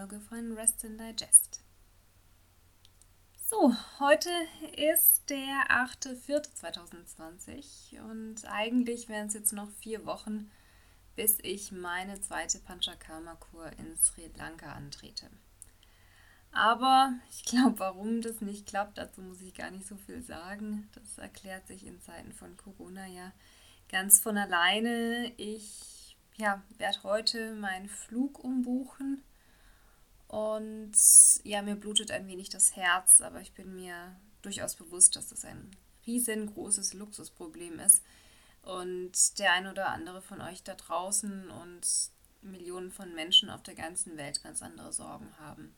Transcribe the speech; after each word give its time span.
Folge 0.00 0.20
von 0.20 0.56
Rest 0.56 0.84
and 0.86 0.98
Digest. 0.98 1.62
So, 3.36 3.76
heute 3.98 4.30
ist 4.74 5.28
der 5.28 5.66
8.4.2020 5.68 8.00
und 8.00 8.50
eigentlich 8.50 9.10
wären 9.10 9.26
es 9.26 9.34
jetzt 9.34 9.52
noch 9.52 9.70
vier 9.72 10.06
Wochen, 10.06 10.50
bis 11.16 11.38
ich 11.42 11.70
meine 11.70 12.18
zweite 12.22 12.60
Panchakarma-Kur 12.60 13.72
in 13.78 13.94
Sri 13.98 14.30
Lanka 14.38 14.72
antrete. 14.72 15.28
Aber 16.50 17.12
ich 17.28 17.44
glaube, 17.44 17.78
warum 17.80 18.22
das 18.22 18.40
nicht 18.40 18.66
klappt, 18.66 18.96
dazu 18.96 19.20
muss 19.20 19.42
ich 19.42 19.52
gar 19.52 19.70
nicht 19.70 19.86
so 19.86 19.96
viel 19.96 20.22
sagen. 20.22 20.88
Das 20.94 21.18
erklärt 21.18 21.66
sich 21.66 21.84
in 21.84 22.00
Zeiten 22.00 22.32
von 22.32 22.56
Corona 22.56 23.06
ja 23.06 23.32
ganz 23.90 24.18
von 24.18 24.38
alleine. 24.38 25.30
Ich 25.36 26.16
ja, 26.38 26.62
werde 26.78 27.02
heute 27.02 27.54
meinen 27.54 27.90
Flug 27.90 28.42
umbuchen 28.42 29.22
und 30.30 30.92
ja, 31.42 31.60
mir 31.60 31.74
blutet 31.74 32.12
ein 32.12 32.28
wenig 32.28 32.50
das 32.50 32.76
Herz, 32.76 33.20
aber 33.20 33.40
ich 33.40 33.52
bin 33.52 33.74
mir 33.74 34.16
durchaus 34.42 34.76
bewusst, 34.76 35.16
dass 35.16 35.26
das 35.26 35.44
ein 35.44 35.72
riesengroßes 36.06 36.94
Luxusproblem 36.94 37.80
ist 37.80 38.04
und 38.62 39.40
der 39.40 39.52
ein 39.54 39.66
oder 39.66 39.88
andere 39.88 40.22
von 40.22 40.40
euch 40.40 40.62
da 40.62 40.76
draußen 40.76 41.50
und 41.50 41.80
Millionen 42.42 42.92
von 42.92 43.12
Menschen 43.12 43.50
auf 43.50 43.64
der 43.64 43.74
ganzen 43.74 44.16
Welt 44.16 44.40
ganz 44.40 44.62
andere 44.62 44.92
Sorgen 44.92 45.36
haben. 45.40 45.74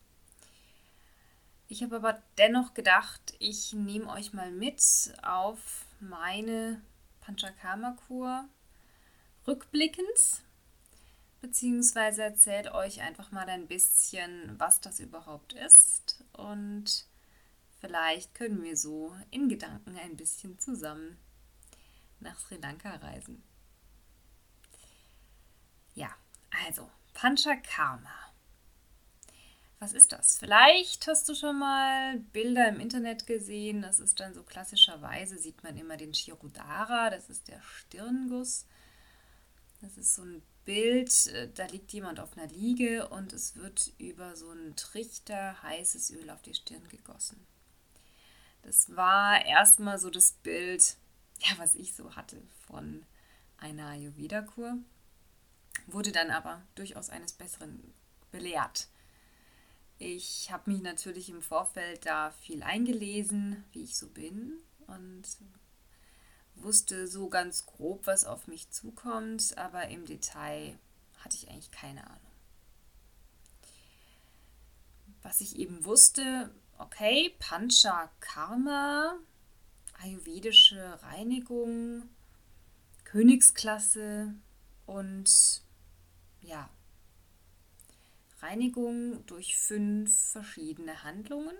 Ich 1.69 1.83
habe 1.83 1.97
aber 1.97 2.23
dennoch 2.37 2.75
gedacht, 2.75 3.35
ich 3.39 3.73
nehme 3.73 4.11
euch 4.11 4.35
mal 4.35 4.51
mit 4.51 4.83
auf 5.23 5.87
meine 5.99 6.83
Panchakarma-Kur 7.23 8.45
rückblickend 9.47 10.43
beziehungsweise 11.43 12.23
erzählt 12.23 12.73
euch 12.73 13.03
einfach 13.03 13.33
mal 13.33 13.49
ein 13.49 13.67
bisschen, 13.67 14.59
was 14.59 14.81
das 14.81 15.01
überhaupt 15.01 15.53
ist 15.53 16.25
und 16.33 17.07
vielleicht 17.81 18.35
können 18.35 18.63
wir 18.63 18.77
so 18.77 19.15
in 19.31 19.49
Gedanken 19.49 19.97
ein 19.97 20.17
bisschen 20.17 20.59
zusammen 20.59 21.19
nach 22.21 22.39
Sri 22.39 22.57
Lanka 22.57 22.95
reisen. 22.95 23.43
Ja, 25.95 26.15
also 26.65 26.89
Panchakarma. 27.13 28.09
Was 29.81 29.95
ist 29.95 30.13
das? 30.13 30.39
Vielleicht 30.39 31.09
hast 31.09 31.29
du 31.29 31.35
schon 31.35 31.59
mal 31.59 32.21
Bilder 32.33 32.69
im 32.69 32.79
Internet 32.79 33.27
gesehen. 33.27 33.83
Das 33.83 33.99
ist 33.99 34.21
dann 34.21 34.33
so 34.33 34.45
klassischerweise, 34.45 35.39
sieht 35.39 35.65
man 35.65 35.77
immer 35.77 35.97
den 35.97 36.15
Shirudara, 36.15 37.11
das 37.11 37.29
ist 37.29 37.49
der 37.49 37.61
Stirnguss. 37.63 38.65
Das 39.81 39.99
ist 39.99 40.15
so 40.15 40.23
ein 40.23 40.43
Bild, 40.65 41.27
äh, 41.29 41.49
da 41.53 41.67
liegt 41.67 41.93
jemand 41.93 42.21
auf 42.21 42.37
einer 42.37 42.49
Liege 42.49 43.09
und 43.09 43.33
es 43.33 43.57
wird 43.57 43.93
über 43.99 44.37
so 44.37 44.51
einen 44.51 44.77
Trichter 44.77 45.63
heißes 45.63 46.11
Öl 46.13 46.31
auf 46.31 46.43
die 46.43 46.55
Stirn 46.55 46.87
gegossen. 46.89 47.47
Das 48.63 48.95
war 48.95 49.45
erstmal 49.45 49.99
so 49.99 50.09
das 50.09 50.33
Bild, 50.33 50.97
ja, 51.41 51.59
was 51.59 51.75
ich 51.75 51.95
so 51.95 52.15
hatte 52.15 52.41
von 52.67 53.05
einer 53.59 53.89
Ayurveda-Kur, 53.89 54.79
wurde 55.87 56.13
dann 56.13 56.31
aber 56.31 56.63
durchaus 56.75 57.11
eines 57.11 57.33
Besseren 57.33 57.93
belehrt. 58.31 58.89
Ich 59.99 60.51
habe 60.51 60.71
mich 60.71 60.83
natürlich 60.83 61.29
im 61.29 61.43
Vorfeld 61.43 62.07
da 62.07 62.31
viel 62.31 62.63
eingelesen, 62.63 63.65
wie 63.73 63.85
ich 63.85 63.97
so 63.97 64.09
bin 64.09 64.55
und 64.87 65.23
wusste 66.55 67.07
so 67.07 67.29
ganz 67.29 67.67
grob, 67.67 68.07
was 68.07 68.25
auf 68.25 68.47
mich 68.47 68.71
zukommt, 68.71 69.57
aber 69.59 69.89
im 69.89 70.07
Detail 70.07 70.79
hatte 71.19 71.37
ich 71.37 71.49
eigentlich 71.49 71.71
keine 71.71 72.05
Ahnung. 72.07 72.19
Was 75.23 75.41
ich 75.41 75.57
eben 75.57 75.85
wusste, 75.85 76.51
okay, 76.79 77.35
Pancha 77.39 78.11
Karma, 78.21 79.17
ayurvedische 80.01 81.01
Reinigung, 81.03 82.09
Königsklasse 83.05 84.35
und 84.87 85.63
ja, 86.41 86.69
Reinigung 88.41 89.25
durch 89.27 89.57
fünf 89.57 90.33
verschiedene 90.33 91.05
Handlungen 91.05 91.57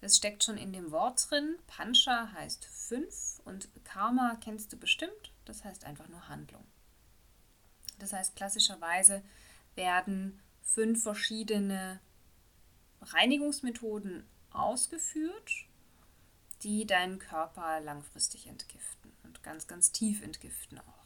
das 0.00 0.16
steckt 0.16 0.44
schon 0.44 0.56
in 0.56 0.72
dem 0.72 0.90
Wort 0.90 1.30
drin. 1.30 1.56
Pancha 1.66 2.32
heißt 2.32 2.64
fünf 2.64 3.40
und 3.44 3.68
Karma 3.84 4.36
kennst 4.40 4.72
du 4.72 4.76
bestimmt. 4.76 5.32
Das 5.44 5.64
heißt 5.64 5.84
einfach 5.84 6.08
nur 6.08 6.28
Handlung. 6.28 6.64
Das 7.98 8.12
heißt, 8.12 8.34
klassischerweise 8.34 9.22
werden 9.74 10.40
fünf 10.62 11.02
verschiedene 11.02 12.00
Reinigungsmethoden 13.02 14.26
ausgeführt, 14.50 15.50
die 16.62 16.86
deinen 16.86 17.18
Körper 17.18 17.80
langfristig 17.80 18.46
entgiften 18.46 19.12
und 19.22 19.42
ganz, 19.42 19.66
ganz 19.66 19.92
tief 19.92 20.22
entgiften 20.22 20.78
auch. 20.78 21.04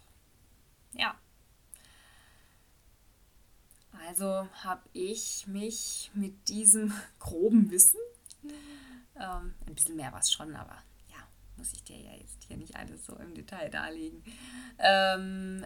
Ja. 0.93 1.19
Also 4.06 4.49
habe 4.62 4.88
ich 4.93 5.47
mich 5.47 6.11
mit 6.15 6.49
diesem 6.49 6.93
groben 7.19 7.71
Wissen 7.71 8.00
ähm, 9.16 9.55
ein 9.66 9.75
bisschen 9.75 9.97
mehr 9.97 10.12
war 10.12 10.21
es 10.21 10.32
schon, 10.32 10.55
aber 10.55 10.77
ja, 11.10 11.27
muss 11.56 11.72
ich 11.72 11.82
dir 11.84 11.99
ja 11.99 12.12
jetzt 12.12 12.44
hier 12.44 12.56
nicht 12.56 12.77
alles 12.77 13.05
so 13.06 13.16
im 13.16 13.34
Detail 13.34 13.71
darlegen. 13.71 14.22
Ähm, 14.78 15.65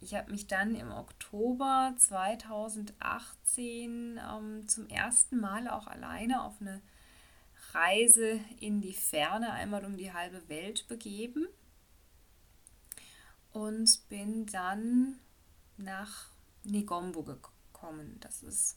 ich 0.00 0.14
habe 0.14 0.30
mich 0.30 0.46
dann 0.46 0.76
im 0.76 0.92
Oktober 0.92 1.92
2018 1.96 4.18
ähm, 4.18 4.68
zum 4.68 4.88
ersten 4.88 5.40
Mal 5.40 5.66
auch 5.68 5.88
alleine 5.88 6.44
auf 6.44 6.60
eine 6.60 6.80
Reise 7.72 8.40
in 8.60 8.80
die 8.80 8.94
Ferne, 8.94 9.52
einmal 9.52 9.84
um 9.84 9.96
die 9.96 10.12
halbe 10.12 10.48
Welt 10.48 10.86
begeben 10.88 11.46
und 13.52 14.08
bin 14.08 14.46
dann 14.46 15.18
nach 15.76 16.30
Negombo 16.64 17.22
gekommen. 17.22 18.16
Das 18.20 18.42
ist 18.42 18.76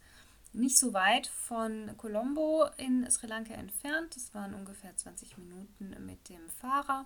nicht 0.54 0.78
so 0.78 0.94
weit 0.94 1.28
von 1.28 1.96
Colombo 1.98 2.66
in 2.78 3.10
Sri 3.10 3.28
Lanka 3.28 3.54
entfernt. 3.54 4.16
Das 4.16 4.34
waren 4.34 4.54
ungefähr 4.54 4.96
20 4.96 5.38
Minuten 5.38 5.96
mit 6.06 6.30
dem 6.30 6.50
Fahrer 6.50 7.06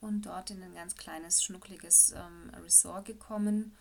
und 0.00 0.22
dort 0.22 0.50
in 0.50 0.62
ein 0.62 0.74
ganz 0.74 0.96
kleines, 0.96 1.42
schnuckliges 1.42 2.12
ähm, 2.12 2.50
Resort 2.62 3.06
gekommen 3.06 3.76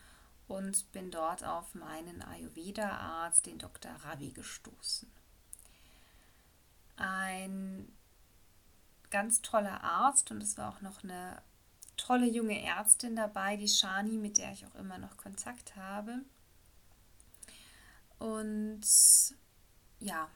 und 0.48 0.92
bin 0.92 1.12
dort 1.12 1.44
auf 1.44 1.76
meinen 1.76 2.22
Ayurveda-Arzt, 2.22 3.46
den 3.46 3.60
Dr. 3.60 3.92
Ravi, 3.92 4.32
gestoßen. 4.32 5.12
Ein 6.96 7.92
ganz 9.10 9.42
toller 9.42 9.84
Arzt 9.84 10.32
und 10.32 10.42
es 10.42 10.58
war 10.58 10.70
auch 10.70 10.82
noch 10.82 11.04
eine 11.04 11.42
tolle 11.98 12.28
junge 12.28 12.62
Ärztin 12.64 13.16
dabei, 13.16 13.58
die 13.58 13.68
Shani, 13.68 14.18
mit 14.18 14.38
der 14.38 14.52
ich 14.52 14.66
auch 14.66 14.76
immer 14.76 14.98
noch 14.98 15.18
Kontakt 15.18 15.76
habe. 15.76 16.20
Und 18.24 18.86
ja, 20.00 20.30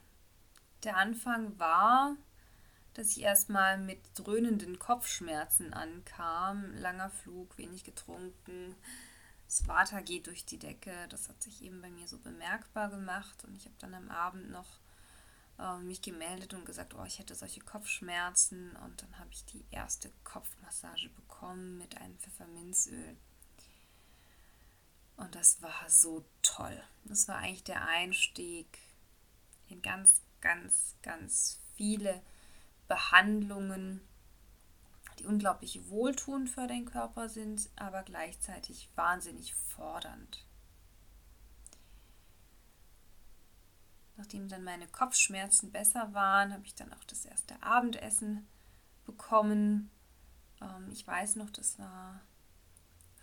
der 0.83 0.97
Anfang 0.97 1.57
war, 1.57 2.17
dass 2.93 3.15
ich 3.15 3.21
erstmal 3.21 3.77
mit 3.77 4.01
dröhnenden 4.13 4.77
Kopfschmerzen 4.77 5.73
ankam. 5.73 6.75
Langer 6.75 7.09
Flug, 7.09 7.57
wenig 7.57 7.85
getrunken. 7.85 8.75
Das 9.45 9.69
Water 9.69 10.01
geht 10.01 10.27
durch 10.27 10.45
die 10.45 10.59
Decke. 10.59 10.91
Das 11.07 11.29
hat 11.29 11.41
sich 11.41 11.61
eben 11.61 11.79
bei 11.81 11.89
mir 11.89 12.09
so 12.09 12.17
bemerkbar 12.19 12.89
gemacht. 12.89 13.45
Und 13.45 13.55
ich 13.55 13.63
habe 13.63 13.75
dann 13.79 13.93
am 13.93 14.09
Abend 14.09 14.49
noch 14.49 14.81
äh, 15.57 15.77
mich 15.77 16.01
gemeldet 16.01 16.53
und 16.53 16.65
gesagt, 16.65 16.93
oh, 16.93 17.05
ich 17.05 17.19
hätte 17.19 17.35
solche 17.35 17.61
Kopfschmerzen. 17.61 18.75
Und 18.83 19.01
dann 19.01 19.17
habe 19.17 19.29
ich 19.31 19.45
die 19.45 19.63
erste 19.71 20.11
Kopfmassage 20.25 21.07
bekommen 21.15 21.77
mit 21.77 21.95
einem 21.95 22.17
Pfefferminzöl. 22.19 23.15
Und 25.17 25.35
das 25.35 25.61
war 25.61 25.89
so 25.89 26.23
toll. 26.43 26.81
Das 27.05 27.27
war 27.27 27.37
eigentlich 27.37 27.63
der 27.63 27.85
Einstieg 27.87 28.79
in 29.67 29.81
ganz, 29.81 30.21
ganz, 30.41 30.95
ganz 31.01 31.59
viele 31.75 32.21
Behandlungen, 32.87 34.01
die 35.19 35.25
unglaublich 35.25 35.89
wohltuend 35.89 36.49
für 36.49 36.67
den 36.67 36.85
Körper 36.85 37.27
sind, 37.29 37.69
aber 37.75 38.03
gleichzeitig 38.03 38.89
wahnsinnig 38.95 39.55
fordernd. 39.55 40.45
Nachdem 44.15 44.47
dann 44.47 44.63
meine 44.63 44.87
Kopfschmerzen 44.87 45.71
besser 45.71 46.13
waren, 46.13 46.53
habe 46.53 46.65
ich 46.65 46.75
dann 46.75 46.93
auch 46.93 47.03
das 47.03 47.25
erste 47.25 47.61
Abendessen 47.61 48.47
bekommen. 49.05 49.91
Ähm, 50.61 50.89
ich 50.91 51.05
weiß 51.05 51.35
noch, 51.35 51.49
das 51.51 51.77
war 51.77 52.21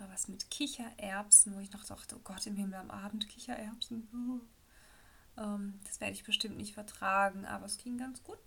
war 0.05 0.13
was 0.13 0.29
mit 0.29 0.51
Kichererbsen, 0.51 1.55
wo 1.55 1.61
ich 1.61 1.73
noch 1.73 1.85
dachte, 1.85 2.17
oh 2.17 2.21
Gott, 2.25 2.47
im 2.47 2.57
Himmel 2.57 2.79
am 2.79 2.91
Abend 2.91 3.29
Kichererbsen. 3.29 4.09
Ähm, 5.37 5.81
das 5.85 6.01
werde 6.01 6.15
ich 6.15 6.25
bestimmt 6.25 6.57
nicht 6.57 6.75
vertragen, 6.75 7.45
aber 7.45 7.67
es 7.67 7.79
ging 7.79 7.99
ganz 7.99 8.23
gut. 8.23 8.39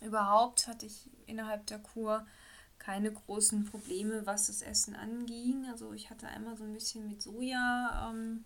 Überhaupt 0.00 0.66
hatte 0.66 0.86
ich 0.86 1.10
innerhalb 1.26 1.66
der 1.66 1.78
Kur 1.78 2.26
keine 2.78 3.12
großen 3.12 3.64
Probleme, 3.64 4.24
was 4.26 4.46
das 4.46 4.62
Essen 4.62 4.94
anging. 4.94 5.66
Also 5.70 5.92
ich 5.92 6.10
hatte 6.10 6.28
einmal 6.28 6.56
so 6.56 6.64
ein 6.64 6.72
bisschen 6.72 7.08
mit 7.08 7.20
Soja, 7.20 8.10
ähm, 8.10 8.44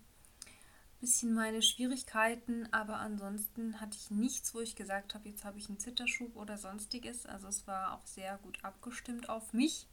bisschen 0.99 1.33
meine 1.33 1.61
Schwierigkeiten, 1.61 2.71
aber 2.71 2.97
ansonsten 2.99 3.81
hatte 3.81 3.97
ich 3.97 4.09
nichts, 4.09 4.55
wo 4.55 4.61
ich 4.61 4.75
gesagt 4.75 5.13
habe, 5.13 5.27
jetzt 5.27 5.43
habe 5.43 5.59
ich 5.59 5.67
einen 5.67 5.77
Zitterschub 5.77 6.35
oder 6.37 6.57
sonstiges. 6.57 7.25
Also 7.25 7.47
es 7.47 7.67
war 7.67 7.93
auch 7.93 8.07
sehr 8.07 8.37
gut 8.37 8.57
abgestimmt 8.63 9.27
auf 9.27 9.51
mich. 9.51 9.87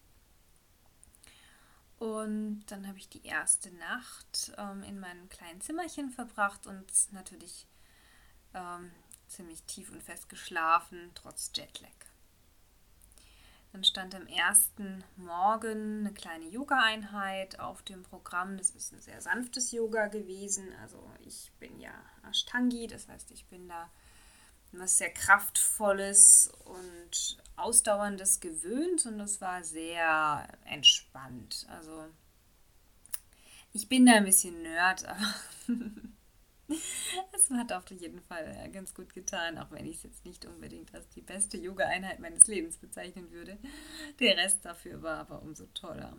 Und 2.01 2.65
dann 2.69 2.89
habe 2.89 2.97
ich 2.97 3.11
die 3.11 3.27
erste 3.27 3.71
Nacht 3.73 4.53
ähm, 4.57 4.83
in 4.85 4.99
meinem 4.99 5.29
kleinen 5.29 5.61
Zimmerchen 5.61 6.09
verbracht 6.09 6.67
und 6.67 6.91
natürlich 7.13 7.67
ähm, 8.55 8.91
ziemlich 9.29 9.63
tief 9.65 9.93
und 9.93 10.03
fest 10.03 10.31
geschlafen, 10.31 11.11
trotz 11.15 11.53
Jetlag. 11.55 11.91
Dann 13.73 13.85
stand 13.85 14.15
am 14.15 14.27
ersten 14.27 15.05
Morgen 15.17 16.01
eine 16.01 16.15
kleine 16.15 16.49
Yoga-Einheit 16.49 17.61
auf 17.61 17.83
dem 17.83 18.03
Programm. 18.03 18.57
Das 18.57 18.71
ist 18.71 18.95
ein 18.95 19.03
sehr 19.03 19.21
sanftes 19.21 19.71
Yoga 19.71 20.07
gewesen. 20.07 20.73
Also 20.81 21.07
ich 21.21 21.53
bin 21.61 21.79
ja 21.79 21.93
Ashtangi, 22.27 22.87
das 22.87 23.09
heißt, 23.09 23.31
ich 23.31 23.45
bin 23.45 23.69
da 23.69 23.91
was 24.73 24.99
sehr 24.99 25.13
kraftvolles 25.13 26.53
und 26.65 27.39
ausdauerndes 27.57 28.41
gewöhnt 28.41 29.05
und 29.07 29.19
das 29.19 29.41
war 29.41 29.63
sehr 29.65 30.49
entspannt. 30.65 31.67
Also 31.69 32.07
ich 33.73 33.89
bin 33.89 34.07
da 34.07 34.15
ein 34.15 34.25
bisschen 34.25 34.63
Nerd, 34.63 35.05
aber 35.07 35.35
Es 37.33 37.51
hat 37.51 37.73
auf 37.73 37.91
jeden 37.91 38.21
Fall 38.21 38.71
ganz 38.73 38.95
gut 38.95 39.13
getan, 39.15 39.59
auch 39.59 39.71
wenn 39.71 39.87
ich 39.87 39.97
es 39.97 40.03
jetzt 40.05 40.25
nicht 40.25 40.45
unbedingt 40.45 40.95
als 40.95 41.09
die 41.09 41.21
beste 41.21 41.57
Yoga-Einheit 41.57 42.21
meines 42.21 42.47
Lebens 42.47 42.77
bezeichnen 42.77 43.31
würde. 43.33 43.59
Der 44.21 44.37
Rest 44.37 44.65
dafür 44.65 45.03
war 45.03 45.19
aber 45.19 45.43
umso 45.43 45.67
toller. 45.67 46.17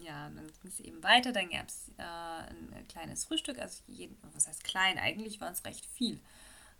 Ja, 0.00 0.28
dann 0.28 0.46
ging 0.46 0.70
es 0.70 0.80
eben 0.80 1.02
weiter. 1.02 1.32
Dann 1.32 1.48
gab 1.48 1.68
es 1.68 1.90
äh, 1.96 2.02
ein 2.02 2.86
kleines 2.88 3.24
Frühstück. 3.24 3.58
Also, 3.58 3.82
jeden, 3.86 4.18
was 4.34 4.46
heißt 4.46 4.64
klein? 4.64 4.98
Eigentlich 4.98 5.40
war 5.40 5.50
es 5.50 5.64
recht 5.64 5.86
viel. 5.86 6.20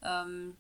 Ähm, 0.03 0.57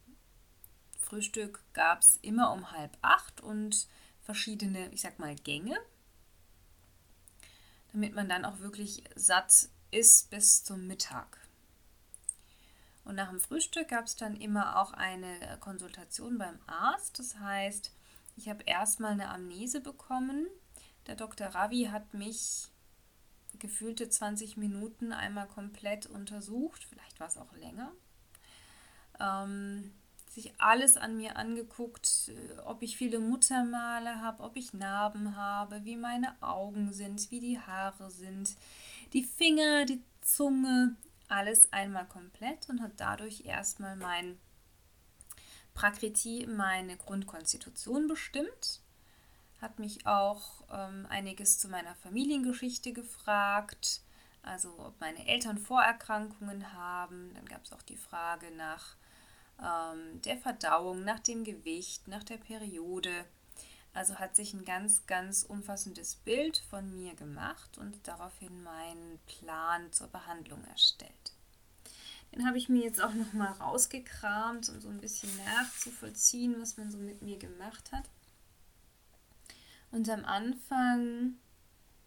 Frühstück 1.06 1.62
gab 1.72 2.00
es 2.00 2.18
immer 2.22 2.52
um 2.52 2.72
halb 2.72 2.98
acht 3.00 3.40
und 3.40 3.86
verschiedene, 4.22 4.90
ich 4.92 5.02
sag 5.02 5.18
mal, 5.18 5.36
Gänge, 5.36 5.78
damit 7.92 8.14
man 8.14 8.28
dann 8.28 8.44
auch 8.44 8.58
wirklich 8.58 9.04
satt 9.14 9.68
ist 9.92 10.30
bis 10.30 10.64
zum 10.64 10.86
Mittag. 10.86 11.38
Und 13.04 13.14
nach 13.14 13.28
dem 13.28 13.38
Frühstück 13.38 13.88
gab 13.88 14.06
es 14.06 14.16
dann 14.16 14.34
immer 14.34 14.80
auch 14.80 14.92
eine 14.92 15.58
Konsultation 15.60 16.38
beim 16.38 16.58
Arzt. 16.66 17.20
Das 17.20 17.38
heißt, 17.38 17.92
ich 18.36 18.48
habe 18.48 18.64
erstmal 18.64 19.12
eine 19.12 19.30
Amnese 19.30 19.80
bekommen. 19.80 20.48
Der 21.06 21.14
Dr. 21.14 21.46
Ravi 21.46 21.88
hat 21.92 22.14
mich 22.14 22.68
gefühlte 23.60 24.08
20 24.08 24.56
Minuten 24.56 25.12
einmal 25.12 25.46
komplett 25.46 26.06
untersucht. 26.06 26.84
Vielleicht 26.84 27.20
war 27.20 27.28
es 27.28 27.38
auch 27.38 27.52
länger. 27.52 27.92
Ähm, 29.20 29.92
sich 30.36 30.52
alles 30.58 30.98
an 30.98 31.16
mir 31.16 31.36
angeguckt, 31.36 32.30
ob 32.66 32.82
ich 32.82 32.98
viele 32.98 33.20
Muttermale 33.20 34.20
habe, 34.20 34.42
ob 34.42 34.54
ich 34.56 34.74
Narben 34.74 35.34
habe, 35.34 35.84
wie 35.84 35.96
meine 35.96 36.40
Augen 36.42 36.92
sind, 36.92 37.30
wie 37.30 37.40
die 37.40 37.58
Haare 37.58 38.10
sind, 38.10 38.54
die 39.14 39.24
Finger, 39.24 39.86
die 39.86 40.02
Zunge, 40.20 40.94
alles 41.28 41.72
einmal 41.72 42.04
komplett 42.06 42.68
und 42.68 42.82
hat 42.82 42.92
dadurch 42.98 43.46
erstmal 43.46 43.96
mein 43.96 44.38
Prakriti, 45.72 46.46
meine 46.46 46.98
Grundkonstitution 46.98 48.06
bestimmt. 48.06 48.80
Hat 49.62 49.78
mich 49.78 50.06
auch 50.06 50.62
ähm, 50.70 51.06
einiges 51.08 51.58
zu 51.58 51.68
meiner 51.68 51.94
Familiengeschichte 51.94 52.92
gefragt, 52.92 54.02
also 54.42 54.68
ob 54.78 55.00
meine 55.00 55.26
Eltern 55.26 55.56
Vorerkrankungen 55.56 56.74
haben. 56.74 57.32
Dann 57.34 57.46
gab 57.46 57.64
es 57.64 57.72
auch 57.72 57.82
die 57.82 57.96
Frage 57.96 58.50
nach 58.50 58.96
ähm, 59.62 60.20
der 60.22 60.36
Verdauung, 60.38 61.04
nach 61.04 61.20
dem 61.20 61.44
Gewicht, 61.44 62.08
nach 62.08 62.24
der 62.24 62.36
Periode. 62.36 63.24
Also 63.94 64.16
hat 64.16 64.36
sich 64.36 64.52
ein 64.52 64.64
ganz, 64.64 65.06
ganz 65.06 65.42
umfassendes 65.42 66.16
Bild 66.16 66.58
von 66.68 66.94
mir 66.94 67.14
gemacht 67.14 67.78
und 67.78 68.06
daraufhin 68.06 68.62
meinen 68.62 69.18
Plan 69.26 69.90
zur 69.92 70.08
Behandlung 70.08 70.62
erstellt. 70.64 71.32
Den 72.34 72.46
habe 72.46 72.58
ich 72.58 72.68
mir 72.68 72.82
jetzt 72.82 73.02
auch 73.02 73.14
nochmal 73.14 73.52
rausgekramt, 73.52 74.68
um 74.68 74.80
so 74.80 74.88
ein 74.88 75.00
bisschen 75.00 75.30
nachzuvollziehen, 75.44 76.60
was 76.60 76.76
man 76.76 76.90
so 76.90 76.98
mit 76.98 77.22
mir 77.22 77.38
gemacht 77.38 77.90
hat. 77.92 78.04
Und 79.90 80.10
am 80.10 80.24
Anfang 80.24 81.36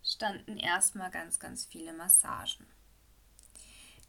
standen 0.04 0.57
erstmal 0.57 1.10
ganz, 1.10 1.40
ganz 1.40 1.66
viele 1.66 1.94
Massagen. 1.94 2.68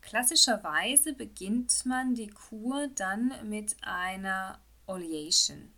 Klassischerweise 0.00 1.12
beginnt 1.12 1.84
man 1.84 2.14
die 2.14 2.28
Kur 2.28 2.88
dann 2.88 3.32
mit 3.48 3.76
einer 3.82 4.60
Oleation. 4.86 5.72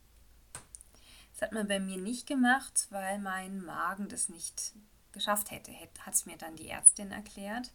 Das 1.33 1.43
hat 1.43 1.53
man 1.53 1.67
bei 1.69 1.81
mir 1.81 1.99
nicht 1.99 2.27
gemacht, 2.27 2.87
weil 2.91 3.19
mein 3.19 3.65
Magen 3.65 4.09
das 4.09 4.29
nicht 4.29 4.73
geschafft 5.13 5.51
hätte, 5.51 5.73
hat 5.73 6.15
es 6.15 6.27
mir 6.27 6.37
dann 6.37 6.57
die 6.57 6.69
Ärztin 6.69 7.11
erklärt, 7.11 7.73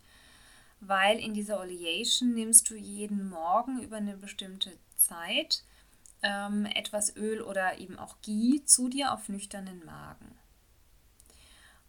weil 0.79 1.19
in 1.19 1.33
dieser 1.33 1.59
Oleation 1.59 2.33
nimmst 2.33 2.69
du 2.69 2.75
jeden 2.75 3.29
Morgen 3.29 3.81
über 3.81 3.97
eine 3.97 4.17
bestimmte 4.17 4.71
Zeit 4.95 5.63
ähm, 6.23 6.65
etwas 6.65 7.15
Öl 7.15 7.41
oder 7.41 7.77
eben 7.77 7.99
auch 7.99 8.15
Ghee 8.21 8.63
zu 8.65 8.89
dir 8.89 9.13
auf 9.13 9.29
nüchternen 9.29 9.85
Magen. 9.85 10.37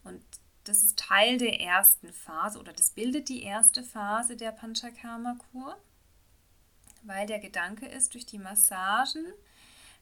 Und 0.03 0.21
das 0.69 0.83
ist 0.83 0.99
Teil 0.99 1.39
der 1.39 1.59
ersten 1.59 2.13
Phase 2.13 2.59
oder 2.59 2.71
das 2.71 2.91
bildet 2.91 3.27
die 3.27 3.41
erste 3.41 3.83
Phase 3.83 4.37
der 4.37 4.51
Panchakarma-Kur, 4.51 5.75
weil 7.01 7.25
der 7.25 7.39
Gedanke 7.39 7.87
ist, 7.87 8.13
durch 8.13 8.27
die 8.27 8.37
Massagen 8.37 9.25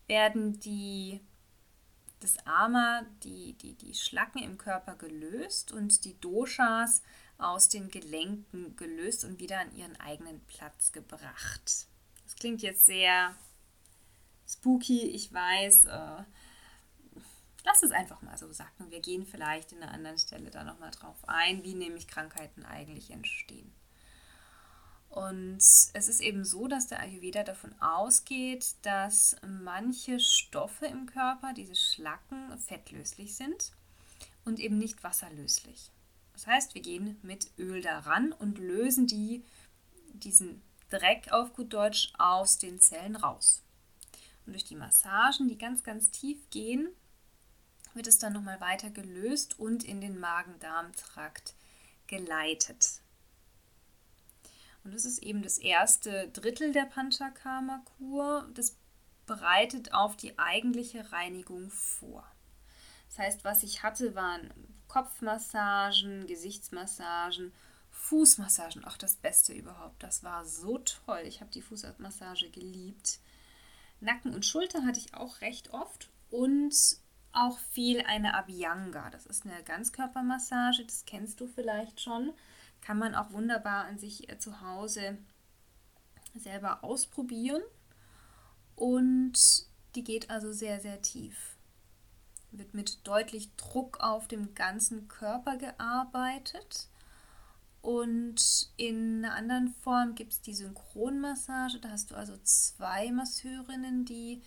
werden 0.07 0.59
die 0.59 1.21
das 2.19 2.35
Ama, 2.45 3.03
die, 3.23 3.53
die, 3.53 3.75
die 3.75 3.93
Schlacken 3.93 4.43
im 4.43 4.57
Körper 4.57 4.95
gelöst 4.95 5.71
und 5.71 6.03
die 6.03 6.19
Doshas 6.19 7.01
aus 7.37 7.69
den 7.69 7.89
Gelenken 7.89 8.75
gelöst 8.75 9.24
und 9.24 9.39
wieder 9.39 9.59
an 9.59 9.74
ihren 9.74 9.95
eigenen 10.01 10.41
Platz 10.47 10.91
gebracht. 10.91 11.88
Das 12.25 12.36
klingt 12.36 12.62
jetzt 12.62 12.86
sehr 12.86 13.33
spooky, 14.45 15.03
ich 15.12 15.31
weiß. 15.31 15.86
Äh, 15.86 16.24
lass 17.67 17.83
es 17.83 17.91
einfach 17.91 18.21
mal 18.21 18.38
so 18.38 18.51
sagen. 18.53 18.89
Wir 18.89 19.01
gehen 19.01 19.25
vielleicht 19.25 19.74
in 19.74 19.83
einer 19.83 19.91
anderen 19.91 20.17
Stelle 20.17 20.50
da 20.50 20.63
nochmal 20.63 20.91
drauf 20.91 21.17
ein, 21.27 21.63
wie 21.63 21.75
nämlich 21.75 22.07
Krankheiten 22.07 22.65
eigentlich 22.65 23.12
entstehen. 23.12 23.71
Und 25.09 25.57
es 25.57 26.07
ist 26.07 26.21
eben 26.21 26.45
so, 26.45 26.67
dass 26.67 26.88
der 26.88 27.00
Ayurveda 27.00 27.43
davon 27.43 27.74
ausgeht, 27.81 28.75
dass 28.83 29.36
manche 29.45 30.19
Stoffe 30.19 30.86
im 30.86 31.07
Körper, 31.07 31.53
diese 31.53 31.75
Schlacken, 31.75 32.57
fettlöslich 32.59 33.36
sind 33.36 33.71
und 34.45 34.59
eben 34.59 34.77
nicht 34.77 35.03
wasserlöslich. 35.03 35.91
Das 36.33 36.47
heißt, 36.47 36.75
wir 36.75 36.81
gehen 36.81 37.17
mit 37.21 37.51
Öl 37.57 37.81
daran 37.81 38.31
und 38.31 38.59
lösen 38.59 39.07
die, 39.07 39.43
diesen 40.13 40.62
Dreck 40.89 41.31
auf 41.31 41.53
gut 41.53 41.74
Deutsch 41.74 42.13
aus 42.17 42.57
den 42.59 42.79
Zellen 42.79 43.15
raus. 43.15 43.63
Und 44.45 44.53
durch 44.53 44.63
die 44.63 44.75
Massagen, 44.75 45.50
die 45.50 45.57
ganz, 45.57 45.83
ganz 45.83 46.12
tief 46.12 46.38
gehen, 46.50 46.89
wird 47.98 48.08
es 48.08 48.20
dann 48.20 48.34
nochmal 48.34 48.62
weiter 48.62 48.89
gelöst 48.89 49.60
und 49.60 49.84
in 49.84 50.00
den 50.00 50.20
Magen-Darm-Trakt 50.20 51.56
geleitet. 52.08 53.01
Und 54.84 54.94
das 54.94 55.04
ist 55.04 55.20
eben 55.20 55.44
das 55.44 55.58
erste 55.58 56.30
Drittel 56.30 56.72
der 56.72 56.86
Panchakarma-Kur. 56.86 58.50
Das 58.54 58.77
bereitet 59.25 59.94
auf 59.94 60.16
die 60.16 60.39
eigentliche 60.39 61.12
Reinigung 61.12 61.70
vor. 61.72 62.25
Das 63.10 63.20
heißt, 63.20 63.44
was 63.44 63.63
ich 63.63 63.84
hatte, 63.84 64.16
waren 64.16 64.50
Kopfmassagen, 64.88 66.25
Gesichtsmassagen, 66.27 67.51
Fußmassagen. 67.92 68.86
Auch 68.86 68.98
das 68.98 69.16
Beste 69.16 69.51
überhaupt. 69.51 70.01
Das 70.01 70.24
war 70.24 70.46
so 70.46 70.77
toll. 70.77 71.24
Ich 71.25 71.42
habe 71.42 71.51
die 71.51 71.62
Fußmassage 71.62 72.50
geliebt. 72.50 73.20
Nacken 74.00 74.34
und 74.34 74.46
Schulter 74.46 74.86
hatte 74.86 75.00
ich 75.00 75.16
auch 75.16 75.42
recht 75.42 75.74
oft 75.74 76.10
und 76.30 76.74
auch 77.38 77.58
viel 77.60 78.01
eine 78.01 78.34
Abhyanga. 78.34 79.10
Das 79.10 79.25
ist 79.25 79.46
eine 79.46 79.63
Ganzkörpermassage, 79.63 80.84
das 80.86 81.06
kennst 81.06 81.39
du 81.39 81.48
vielleicht 81.48 82.01
schon 82.01 82.34
kann 82.82 82.98
man 82.98 83.15
auch 83.15 83.32
wunderbar 83.32 83.86
an 83.86 83.98
sich 83.98 84.29
äh, 84.29 84.38
zu 84.38 84.62
Hause 84.62 85.17
selber 86.36 86.84
ausprobieren. 86.84 87.62
Und 88.75 89.38
die 89.96 90.03
geht 90.03 90.29
also 90.29 90.53
sehr, 90.53 90.79
sehr 90.79 91.01
tief. 91.01 91.58
Wird 92.51 92.74
mit 92.74 93.06
deutlich 93.06 93.53
Druck 93.58 94.00
auf 94.00 94.27
dem 94.27 94.53
ganzen 94.53 95.08
Körper 95.08 95.58
gearbeitet. 95.58 96.88
Und 97.82 98.72
in 98.77 99.25
einer 99.25 99.36
anderen 99.36 99.74
Form 99.82 100.15
gibt 100.15 100.34
es 100.34 100.41
die 100.41 100.53
Synchronmassage. 100.53 101.79
Da 101.79 101.89
hast 101.89 102.12
du 102.12 102.15
also 102.15 102.38
zwei 102.44 103.12
Masseurinnen, 103.12 104.06
die 104.06 104.41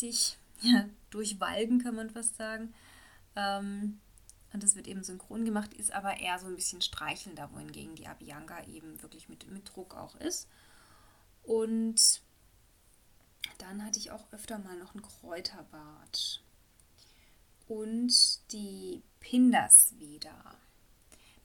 dich 0.00 0.38
ja, 0.72 0.86
durchwalgen, 1.10 1.82
kann 1.82 1.94
man 1.94 2.10
fast 2.10 2.36
sagen, 2.36 2.74
Ähm, 3.36 4.00
und 4.52 4.62
das 4.62 4.74
wird 4.74 4.88
eben 4.88 5.04
synchron 5.04 5.44
gemacht, 5.44 5.74
ist 5.74 5.92
aber 5.92 6.18
eher 6.18 6.38
so 6.38 6.46
ein 6.46 6.56
bisschen 6.56 6.82
streichelnder, 6.82 7.50
wohingegen 7.52 7.94
die 7.94 8.08
Abhyanga 8.08 8.64
eben 8.64 9.00
wirklich 9.02 9.28
mit, 9.28 9.48
mit 9.50 9.74
Druck 9.74 9.94
auch 9.94 10.16
ist. 10.16 10.48
Und 11.44 12.20
dann 13.58 13.84
hatte 13.84 13.98
ich 13.98 14.10
auch 14.10 14.32
öfter 14.32 14.58
mal 14.58 14.76
noch 14.76 14.94
ein 14.94 15.02
Kräuterbad. 15.02 16.42
Und 17.68 18.12
die 18.52 19.02
Pindasveda. 19.20 20.56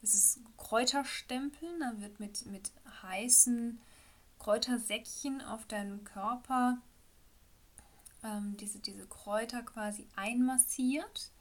Das 0.02 0.16
ist 0.16 0.40
Kräuterstempeln, 0.58 1.80
da 1.80 2.00
wird 2.00 2.20
mit, 2.20 2.46
mit 2.48 2.72
heißen 3.04 3.80
Kräutersäckchen 4.40 5.42
auf 5.42 5.66
deinem 5.68 6.04
Körper 6.04 6.80
ähm, 8.26 8.58
diese, 8.58 8.80
diese 8.80 9.06
Kräuter 9.08 9.62
quasi 9.62 10.08
einmassiert. 10.16 11.32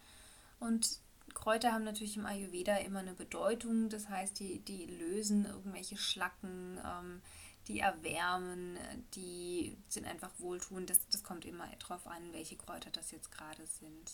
Und 0.60 0.98
Kräuter 1.34 1.72
haben 1.72 1.84
natürlich 1.84 2.16
im 2.16 2.26
Ayurveda 2.26 2.76
immer 2.78 3.00
eine 3.00 3.14
Bedeutung. 3.14 3.88
Das 3.88 4.08
heißt, 4.08 4.38
die, 4.38 4.60
die 4.60 4.86
lösen 4.86 5.46
irgendwelche 5.46 5.96
Schlacken, 5.96 6.78
ähm, 6.84 7.22
die 7.66 7.80
erwärmen, 7.80 8.78
die 9.14 9.76
sind 9.88 10.06
einfach 10.06 10.30
wohltuend. 10.38 10.90
Das, 10.90 11.00
das 11.10 11.24
kommt 11.24 11.44
immer 11.44 11.66
darauf 11.78 12.06
an, 12.06 12.32
welche 12.32 12.56
Kräuter 12.56 12.90
das 12.90 13.10
jetzt 13.10 13.32
gerade 13.32 13.66
sind. 13.66 14.12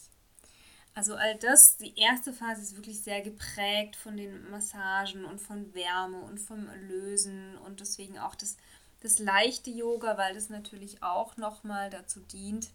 Also 0.94 1.14
all 1.14 1.36
das, 1.36 1.76
die 1.76 1.96
erste 1.96 2.32
Phase 2.32 2.62
ist 2.62 2.76
wirklich 2.76 3.02
sehr 3.02 3.20
geprägt 3.20 3.94
von 3.94 4.16
den 4.16 4.50
Massagen 4.50 5.24
und 5.24 5.40
von 5.40 5.72
Wärme 5.72 6.20
und 6.20 6.38
vom 6.38 6.68
Lösen 6.88 7.56
und 7.58 7.80
deswegen 7.80 8.18
auch 8.18 8.34
das, 8.34 8.56
das 9.00 9.18
leichte 9.18 9.70
Yoga, 9.70 10.16
weil 10.18 10.34
das 10.34 10.48
natürlich 10.48 11.02
auch 11.02 11.36
nochmal 11.36 11.90
dazu 11.90 12.20
dient, 12.20 12.70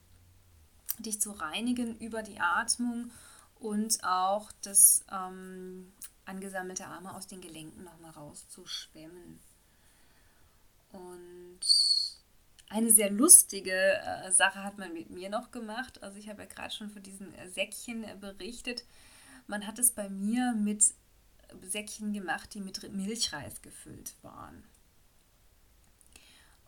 dich 1.00 1.22
zu 1.22 1.32
reinigen 1.32 1.98
über 2.00 2.24
die 2.24 2.40
Atmung 2.40 3.12
und 3.56 4.04
auch 4.04 4.52
das 4.62 5.04
ähm, 5.12 5.92
angesammelte 6.26 6.88
Arme 6.88 7.16
aus 7.16 7.28
den 7.28 7.42
Gelenken 7.42 7.84
nochmal 7.84 8.12
rauszuschwemmen. 8.12 9.40
Und 10.92 11.60
eine 12.70 12.92
sehr 12.92 13.12
lustige 13.12 13.72
äh, 13.72 14.32
Sache 14.32 14.64
hat 14.64 14.78
man 14.78 14.94
mit 14.94 15.10
mir 15.10 15.30
noch 15.30 15.52
gemacht. 15.52 16.02
Also 16.02 16.18
ich 16.18 16.30
habe 16.30 16.44
ja 16.44 16.48
gerade 16.48 16.74
schon 16.74 16.90
von 16.90 17.04
diesen 17.04 17.34
äh, 17.36 17.50
Säckchen 17.50 18.04
äh, 18.04 18.16
berichtet. 18.20 18.86
Man 19.48 19.68
hat 19.68 19.78
es 19.78 19.92
bei 19.92 20.10
mir 20.10 20.54
mit 20.54 20.84
Säckchen 21.62 22.14
gemacht, 22.14 22.54
die 22.54 22.62
mit 22.62 22.92
Milchreis 22.92 23.62
gefüllt 23.62 24.16
waren. 24.24 24.64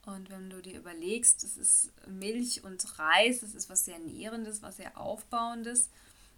Und 0.07 0.29
wenn 0.29 0.49
du 0.49 0.61
dir 0.61 0.79
überlegst, 0.79 1.43
es 1.43 1.57
ist 1.57 1.91
Milch 2.07 2.63
und 2.63 2.97
Reis, 2.97 3.41
das 3.41 3.53
ist 3.53 3.69
was 3.69 3.83
sehr 3.83 3.99
Nährendes, 3.99 4.61
was 4.61 4.77
sehr 4.77 4.97
Aufbauendes. 4.97 5.89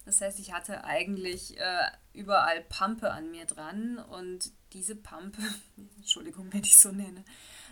Das 0.06 0.22
heißt, 0.22 0.40
ich 0.40 0.52
hatte 0.54 0.86
eigentlich 0.86 1.60
äh, 1.60 1.92
überall 2.14 2.62
Pampe 2.62 3.12
an 3.12 3.30
mir 3.30 3.46
dran 3.46 4.00
und 4.00 4.52
diese 4.74 4.96
Pampe, 4.96 5.44
Entschuldigung, 5.98 6.52
wenn 6.52 6.64
ich 6.64 6.80
so 6.80 6.92
nenne, 6.92 7.24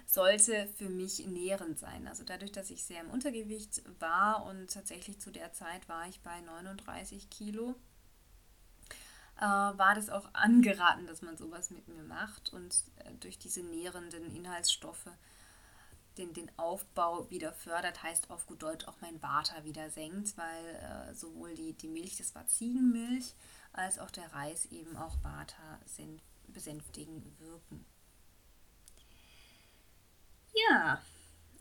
sollte 0.05 0.67
für 0.77 0.87
mich 0.87 1.25
nährend 1.25 1.79
sein. 1.79 2.07
Also 2.07 2.23
dadurch, 2.23 2.51
dass 2.51 2.69
ich 2.69 2.83
sehr 2.83 3.01
im 3.01 3.09
Untergewicht 3.09 3.81
war 3.99 4.45
und 4.45 4.71
tatsächlich 4.71 5.19
zu 5.19 5.31
der 5.31 5.51
Zeit 5.53 5.89
war 5.89 6.07
ich 6.07 6.21
bei 6.21 6.39
39 6.41 7.31
Kilo, 7.31 7.73
äh, 9.37 9.41
war 9.41 9.95
das 9.95 10.11
auch 10.11 10.31
angeraten, 10.33 11.07
dass 11.07 11.23
man 11.23 11.37
sowas 11.37 11.71
mit 11.71 11.87
mir 11.87 12.03
macht 12.03 12.53
und 12.53 12.83
äh, 12.97 13.15
durch 13.19 13.39
diese 13.39 13.63
nährenden 13.63 14.35
Inhaltsstoffe 14.35 15.09
den, 16.17 16.33
den 16.33 16.51
Aufbau 16.57 17.29
wieder 17.29 17.53
fördert, 17.53 18.03
heißt 18.03 18.29
auf 18.29 18.45
gut 18.45 18.63
Deutsch 18.63 18.87
auch 18.87 18.99
mein 19.01 19.21
Vata 19.21 19.63
wieder 19.63 19.89
senkt, 19.89 20.37
weil 20.37 20.65
äh, 20.75 21.13
sowohl 21.13 21.53
die, 21.55 21.73
die 21.73 21.87
Milch, 21.87 22.17
das 22.17 22.35
war 22.35 22.47
Ziegenmilch, 22.47 23.33
als 23.73 23.99
auch 23.99 24.11
der 24.11 24.31
Reis 24.33 24.65
eben 24.65 24.95
auch 24.97 25.15
Vata 25.23 25.79
besänftigen 26.47 27.23
wirken. 27.39 27.85
Ja, 30.69 31.01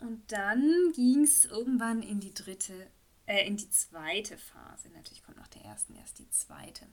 und 0.01 0.31
dann 0.33 0.93
ging 0.95 1.25
es 1.25 1.45
irgendwann 1.45 2.03
in 2.03 2.21
die 2.21 2.35
dritte, 2.35 2.91
äh, 3.27 3.47
in 3.47 3.57
die 3.57 3.71
zweite 3.71 4.39
Phase. 4.39 4.89
Natürlich 4.91 5.23
kommt 5.23 5.39
nach 5.39 5.49
der 5.49 5.65
ersten 5.65 5.95
erst 5.95 6.19
die 6.19 6.29
zweite, 6.31 6.87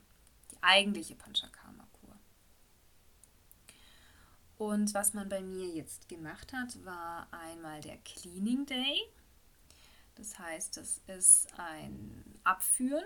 die 0.52 0.62
eigentliche 0.62 1.14
Panchakarma-Kur. 1.14 1.93
Und 4.58 4.94
was 4.94 5.14
man 5.14 5.28
bei 5.28 5.42
mir 5.42 5.66
jetzt 5.66 6.08
gemacht 6.08 6.52
hat, 6.52 6.84
war 6.84 7.26
einmal 7.32 7.80
der 7.80 7.96
Cleaning 7.98 8.66
Day. 8.66 9.00
Das 10.14 10.38
heißt, 10.38 10.76
das 10.76 11.00
ist 11.08 11.48
ein 11.58 12.38
Abführen. 12.44 13.04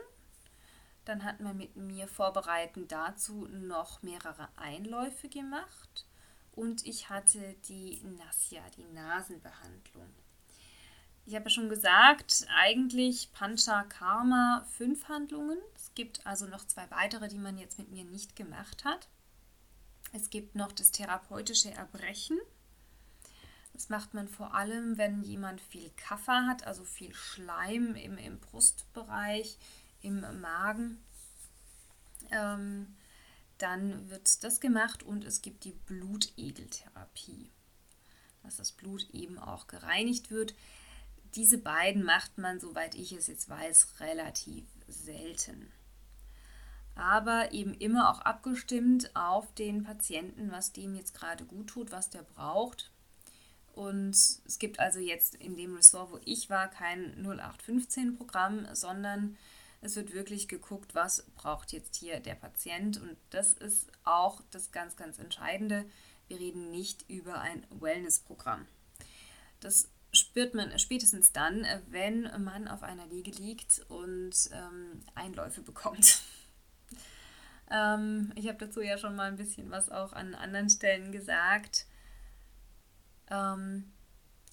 Dann 1.04 1.24
hat 1.24 1.40
man 1.40 1.56
mit 1.56 1.74
mir 1.74 2.06
vorbereitend 2.06 2.92
dazu 2.92 3.48
noch 3.50 4.02
mehrere 4.02 4.48
Einläufe 4.56 5.30
gemacht 5.30 6.06
und 6.52 6.84
ich 6.86 7.08
hatte 7.08 7.54
die 7.68 8.00
Nasya, 8.18 8.60
die 8.76 8.84
Nasenbehandlung. 8.92 10.12
Ich 11.24 11.34
habe 11.34 11.44
ja 11.44 11.50
schon 11.50 11.68
gesagt, 11.68 12.46
eigentlich 12.58 13.32
Pancha 13.32 13.84
Karma 13.84 14.66
fünf 14.76 15.08
Handlungen. 15.08 15.58
Es 15.76 15.94
gibt 15.94 16.26
also 16.26 16.46
noch 16.46 16.66
zwei 16.66 16.90
weitere, 16.90 17.28
die 17.28 17.38
man 17.38 17.56
jetzt 17.58 17.78
mit 17.78 17.90
mir 17.90 18.04
nicht 18.04 18.34
gemacht 18.34 18.84
hat. 18.84 19.08
Es 20.12 20.30
gibt 20.30 20.54
noch 20.54 20.72
das 20.72 20.90
therapeutische 20.90 21.70
Erbrechen. 21.70 22.38
Das 23.72 23.88
macht 23.90 24.14
man 24.14 24.28
vor 24.28 24.54
allem, 24.54 24.98
wenn 24.98 25.22
jemand 25.22 25.60
viel 25.60 25.90
Kaffer 25.90 26.46
hat, 26.46 26.66
also 26.66 26.84
viel 26.84 27.14
Schleim 27.14 27.94
im, 27.94 28.18
im 28.18 28.40
Brustbereich, 28.40 29.58
im 30.02 30.20
Magen. 30.40 30.98
Ähm, 32.30 32.96
dann 33.58 34.08
wird 34.10 34.42
das 34.44 34.60
gemacht 34.60 35.02
und 35.02 35.24
es 35.24 35.42
gibt 35.42 35.64
die 35.64 35.72
Blutegeltherapie, 35.86 37.50
dass 38.42 38.56
das 38.56 38.72
Blut 38.72 39.08
eben 39.10 39.38
auch 39.38 39.66
gereinigt 39.66 40.30
wird. 40.30 40.54
Diese 41.34 41.58
beiden 41.58 42.04
macht 42.04 42.38
man, 42.38 42.60
soweit 42.60 42.94
ich 42.94 43.12
es 43.12 43.26
jetzt 43.26 43.48
weiß, 43.48 44.00
relativ 44.00 44.64
selten. 44.86 45.70
Aber 46.98 47.52
eben 47.52 47.74
immer 47.74 48.10
auch 48.10 48.20
abgestimmt 48.22 49.14
auf 49.14 49.54
den 49.54 49.84
Patienten, 49.84 50.50
was 50.50 50.72
dem 50.72 50.96
jetzt 50.96 51.14
gerade 51.14 51.44
gut 51.44 51.68
tut, 51.68 51.92
was 51.92 52.10
der 52.10 52.22
braucht. 52.22 52.90
Und 53.72 54.16
es 54.16 54.58
gibt 54.58 54.80
also 54.80 54.98
jetzt 54.98 55.36
in 55.36 55.56
dem 55.56 55.76
Ressort, 55.76 56.10
wo 56.10 56.18
ich 56.24 56.50
war, 56.50 56.66
kein 56.66 57.24
0815-Programm, 57.24 58.66
sondern 58.72 59.36
es 59.80 59.94
wird 59.94 60.12
wirklich 60.12 60.48
geguckt, 60.48 60.96
was 60.96 61.22
braucht 61.36 61.72
jetzt 61.72 61.94
hier 61.94 62.18
der 62.18 62.34
Patient. 62.34 63.00
Und 63.00 63.16
das 63.30 63.52
ist 63.52 63.86
auch 64.02 64.40
das 64.50 64.72
ganz, 64.72 64.96
ganz 64.96 65.20
Entscheidende. 65.20 65.84
Wir 66.26 66.40
reden 66.40 66.72
nicht 66.72 67.08
über 67.08 67.40
ein 67.40 67.64
Wellness-Programm. 67.78 68.66
Das 69.60 69.88
spürt 70.10 70.52
man 70.54 70.76
spätestens 70.80 71.30
dann, 71.30 71.64
wenn 71.90 72.22
man 72.42 72.66
auf 72.66 72.82
einer 72.82 73.06
Liege 73.06 73.30
liegt 73.30 73.82
und 73.88 74.32
ähm, 74.52 75.04
Einläufe 75.14 75.62
bekommt. 75.62 76.20
ähm, 77.70 78.32
ich 78.34 78.48
habe 78.48 78.58
dazu 78.58 78.80
ja 78.80 78.98
schon 78.98 79.16
mal 79.16 79.28
ein 79.28 79.36
bisschen 79.36 79.70
was 79.70 79.90
auch 79.90 80.12
an 80.12 80.34
anderen 80.34 80.70
Stellen 80.70 81.12
gesagt. 81.12 81.86
Ähm, 83.30 83.92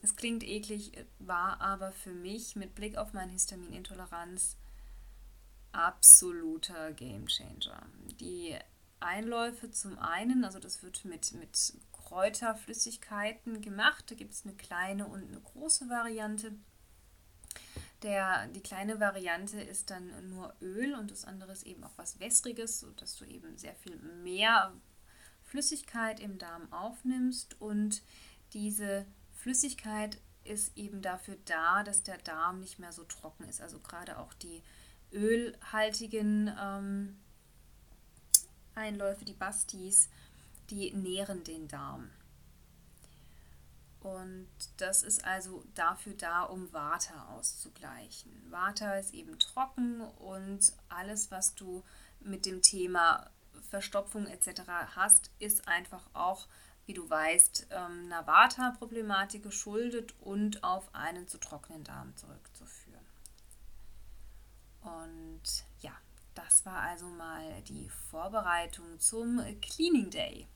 es 0.01 0.15
klingt 0.15 0.43
eklig, 0.43 0.91
war 1.19 1.61
aber 1.61 1.91
für 1.91 2.13
mich 2.13 2.55
mit 2.55 2.75
Blick 2.75 2.97
auf 2.97 3.13
meine 3.13 3.31
Histaminintoleranz 3.31 4.57
absoluter 5.71 6.93
Gamechanger. 6.93 7.81
Die 8.19 8.55
Einläufe 8.99 9.71
zum 9.71 9.97
einen, 9.99 10.45
also 10.45 10.59
das 10.59 10.83
wird 10.83 11.05
mit, 11.05 11.33
mit 11.33 11.73
Kräuterflüssigkeiten 11.91 13.61
gemacht. 13.61 14.05
Da 14.09 14.15
gibt 14.15 14.33
es 14.33 14.45
eine 14.45 14.55
kleine 14.55 15.07
und 15.07 15.27
eine 15.27 15.39
große 15.39 15.89
Variante. 15.89 16.53
Der, 18.01 18.47
die 18.47 18.61
kleine 18.61 18.99
Variante 18.99 19.61
ist 19.61 19.89
dann 19.89 20.29
nur 20.29 20.53
Öl 20.61 20.93
und 20.95 21.11
das 21.11 21.25
andere 21.25 21.51
ist 21.53 21.63
eben 21.63 21.83
auch 21.83 21.97
was 21.97 22.19
Wässriges, 22.19 22.81
sodass 22.81 23.17
du 23.17 23.25
eben 23.25 23.57
sehr 23.57 23.75
viel 23.75 23.95
mehr 23.97 24.73
Flüssigkeit 25.43 26.19
im 26.19 26.37
Darm 26.37 26.71
aufnimmst. 26.71 27.59
Und 27.61 28.03
diese 28.53 29.05
Flüssigkeit 29.33 30.19
ist 30.43 30.77
eben 30.77 31.01
dafür 31.01 31.37
da, 31.45 31.83
dass 31.83 32.03
der 32.03 32.17
Darm 32.19 32.59
nicht 32.59 32.79
mehr 32.79 32.91
so 32.91 33.03
trocken 33.03 33.45
ist. 33.45 33.61
Also 33.61 33.79
gerade 33.79 34.19
auch 34.19 34.33
die 34.33 34.61
ölhaltigen 35.11 36.53
ähm, 36.61 37.17
Einläufe, 38.75 39.25
die 39.25 39.33
Bastis, 39.33 40.09
die 40.69 40.91
nähren 40.93 41.43
den 41.43 41.67
Darm. 41.67 42.09
Und 44.05 44.47
das 44.77 45.01
ist 45.01 45.25
also 45.25 45.63
dafür 45.73 46.13
da, 46.13 46.43
um 46.43 46.71
Vata 46.71 47.25
auszugleichen. 47.29 48.31
Vata 48.51 48.97
ist 48.97 49.15
eben 49.15 49.39
trocken 49.39 49.99
und 50.01 50.73
alles, 50.89 51.31
was 51.31 51.55
du 51.55 51.83
mit 52.19 52.45
dem 52.45 52.61
Thema 52.61 53.31
Verstopfung 53.71 54.27
etc. 54.27 54.61
hast, 54.95 55.31
ist 55.39 55.67
einfach 55.67 56.05
auch, 56.13 56.45
wie 56.85 56.93
du 56.93 57.09
weißt, 57.09 57.65
ähm, 57.71 58.03
einer 58.05 58.27
Vata-Problematik 58.27 59.41
geschuldet 59.41 60.13
und 60.19 60.63
auf 60.63 60.93
einen 60.93 61.27
zu 61.27 61.39
trockenen 61.39 61.83
Darm 61.83 62.15
zurückzuführen. 62.15 63.07
Und 64.81 65.65
ja, 65.79 65.93
das 66.35 66.63
war 66.63 66.81
also 66.81 67.07
mal 67.07 67.59
die 67.63 67.89
Vorbereitung 67.89 68.99
zum 68.99 69.41
Cleaning 69.61 70.11
Day. 70.11 70.47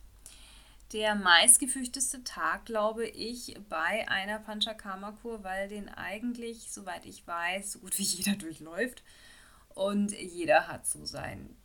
Der 0.91 1.13
meistgefürchteste 1.13 2.24
Tag, 2.24 2.65
glaube 2.65 3.05
ich, 3.05 3.55
bei 3.69 4.08
einer 4.08 4.39
Panchakarma-Kur, 4.39 5.43
weil 5.43 5.67
den 5.67 5.88
eigentlich, 5.88 6.72
soweit 6.72 7.05
ich 7.05 7.27
weiß, 7.27 7.74
so 7.74 7.79
gut 7.79 7.98
wie 8.00 8.03
jeder 8.03 8.36
durchläuft. 8.36 9.03
Und 9.69 10.12
jeder 10.12 10.67
hat 10.67 10.88
so 10.88 11.05
sein, 11.05 11.55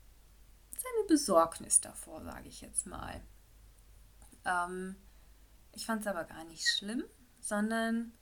seine 0.73 1.07
Besorgnis 1.09 1.81
davor, 1.81 2.23
sage 2.23 2.49
ich 2.49 2.61
jetzt 2.61 2.87
mal. 2.87 3.23
Ähm, 4.45 4.97
ich 5.73 5.87
fand 5.87 6.02
es 6.02 6.07
aber 6.07 6.25
gar 6.25 6.45
nicht 6.45 6.69
schlimm, 6.69 7.04
sondern 7.40 8.12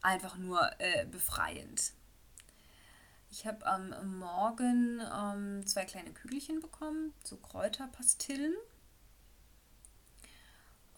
einfach 0.00 0.38
nur 0.38 0.70
äh, 0.80 1.04
befreiend. 1.06 1.92
Ich 3.30 3.46
habe 3.46 3.64
am 3.66 4.18
Morgen 4.18 5.00
ähm, 5.00 5.66
zwei 5.66 5.84
kleine 5.84 6.12
Kügelchen 6.12 6.60
bekommen, 6.60 7.14
so 7.22 7.36
Kräuterpastillen. 7.36 8.54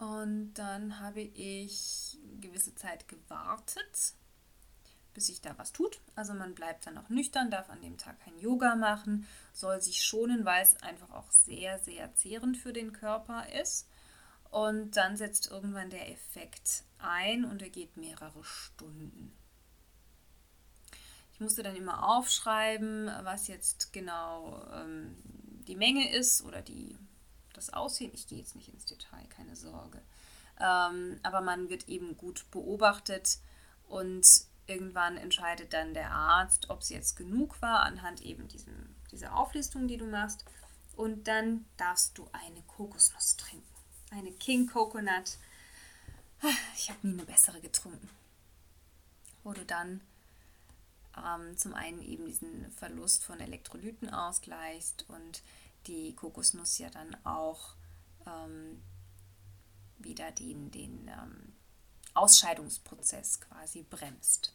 Und 0.03 0.55
dann 0.55 0.99
habe 0.99 1.21
ich 1.21 2.17
gewisse 2.41 2.75
Zeit 2.75 3.07
gewartet, 3.07 4.13
bis 5.13 5.27
sich 5.27 5.39
da 5.39 5.57
was 5.57 5.71
tut. 5.71 6.01
Also 6.13 6.33
man 6.33 6.55
bleibt 6.55 6.85
dann 6.85 6.97
auch 6.97 7.07
nüchtern, 7.07 7.49
darf 7.49 7.69
an 7.69 7.81
dem 7.81 7.97
Tag 7.97 8.19
kein 8.19 8.37
Yoga 8.37 8.75
machen, 8.75 9.25
soll 9.53 9.79
sich 9.79 10.03
schonen, 10.03 10.43
weil 10.43 10.61
es 10.61 10.75
einfach 10.83 11.09
auch 11.11 11.31
sehr, 11.31 11.79
sehr 11.79 12.13
zehrend 12.15 12.57
für 12.57 12.73
den 12.73 12.91
Körper 12.91 13.47
ist. 13.61 13.87
Und 14.49 14.97
dann 14.97 15.15
setzt 15.15 15.49
irgendwann 15.49 15.89
der 15.89 16.11
Effekt 16.11 16.83
ein 16.97 17.45
und 17.45 17.61
er 17.61 17.69
geht 17.69 17.95
mehrere 17.95 18.43
Stunden. 18.43 19.31
Ich 21.31 21.39
musste 21.39 21.63
dann 21.63 21.77
immer 21.77 22.09
aufschreiben, 22.09 23.09
was 23.23 23.47
jetzt 23.47 23.93
genau 23.93 24.67
ähm, 24.73 25.15
die 25.65 25.77
Menge 25.77 26.11
ist 26.11 26.43
oder 26.43 26.61
die, 26.61 26.97
das 27.53 27.71
Aussehen. 27.71 28.11
Ich 28.13 28.27
gehe 28.27 28.39
jetzt 28.39 28.55
nicht 28.55 28.69
ins 28.69 28.85
Detail, 28.85 29.25
keine 29.29 29.55
Sorge. 29.55 30.01
Ähm, 30.59 31.19
aber 31.23 31.41
man 31.41 31.69
wird 31.69 31.87
eben 31.87 32.17
gut 32.17 32.49
beobachtet 32.51 33.39
und 33.87 34.25
irgendwann 34.67 35.17
entscheidet 35.17 35.73
dann 35.73 35.93
der 35.93 36.11
Arzt, 36.11 36.69
ob 36.69 36.81
es 36.81 36.89
jetzt 36.89 37.15
genug 37.15 37.61
war 37.61 37.81
anhand 37.81 38.21
eben 38.21 38.47
diesem, 38.47 38.95
dieser 39.11 39.35
Auflistung, 39.35 39.87
die 39.87 39.97
du 39.97 40.05
machst. 40.05 40.45
Und 40.95 41.27
dann 41.27 41.65
darfst 41.77 42.17
du 42.17 42.29
eine 42.31 42.61
Kokosnuss 42.63 43.35
trinken. 43.37 43.67
Eine 44.11 44.31
King 44.31 44.67
Coconut. 44.67 45.37
Ich 46.75 46.89
habe 46.89 47.07
nie 47.07 47.13
eine 47.13 47.25
bessere 47.25 47.61
getrunken. 47.61 48.09
Wo 49.43 49.53
du 49.53 49.65
dann 49.65 50.01
ähm, 51.17 51.57
zum 51.57 51.73
einen 51.73 52.01
eben 52.01 52.25
diesen 52.25 52.71
Verlust 52.73 53.23
von 53.23 53.39
Elektrolyten 53.39 54.09
ausgleichst 54.09 55.09
und 55.09 55.41
die 55.87 56.15
Kokosnuss 56.15 56.77
ja 56.77 56.89
dann 56.89 57.15
auch 57.25 57.75
ähm, 58.25 58.81
wieder 59.97 60.31
den, 60.31 60.71
den 60.71 61.07
ähm, 61.07 61.53
Ausscheidungsprozess 62.13 63.41
quasi 63.41 63.83
bremst. 63.83 64.53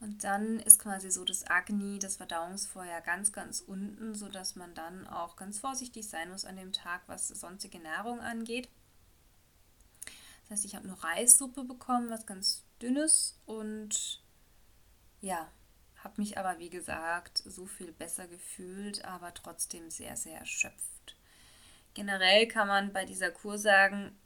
Und 0.00 0.22
dann 0.22 0.60
ist 0.60 0.78
quasi 0.78 1.10
so 1.10 1.24
das 1.24 1.44
Agni, 1.50 1.98
das 1.98 2.16
Verdauungsfeuer, 2.16 3.00
ganz, 3.00 3.32
ganz 3.32 3.60
unten, 3.60 4.14
sodass 4.14 4.54
man 4.54 4.72
dann 4.74 5.08
auch 5.08 5.34
ganz 5.34 5.58
vorsichtig 5.58 6.08
sein 6.08 6.30
muss 6.30 6.44
an 6.44 6.56
dem 6.56 6.72
Tag, 6.72 7.02
was 7.08 7.28
sonstige 7.28 7.80
Nahrung 7.80 8.20
angeht. 8.20 8.68
Das 10.42 10.58
heißt, 10.58 10.64
ich 10.66 10.76
habe 10.76 10.86
nur 10.86 11.02
Reissuppe 11.02 11.64
bekommen, 11.64 12.10
was 12.10 12.26
ganz 12.26 12.62
dünnes 12.80 13.38
und 13.44 14.22
ja, 15.20 15.50
habe 16.08 16.22
mich 16.22 16.38
aber, 16.38 16.58
wie 16.58 16.70
gesagt, 16.70 17.42
so 17.44 17.66
viel 17.66 17.92
besser 17.92 18.26
gefühlt, 18.26 19.04
aber 19.04 19.34
trotzdem 19.34 19.90
sehr, 19.90 20.16
sehr 20.16 20.38
erschöpft. 20.38 21.16
Generell 21.92 22.48
kann 22.48 22.66
man 22.66 22.94
bei 22.94 23.04
dieser 23.04 23.30
Kur 23.30 23.58
sagen, 23.58 24.16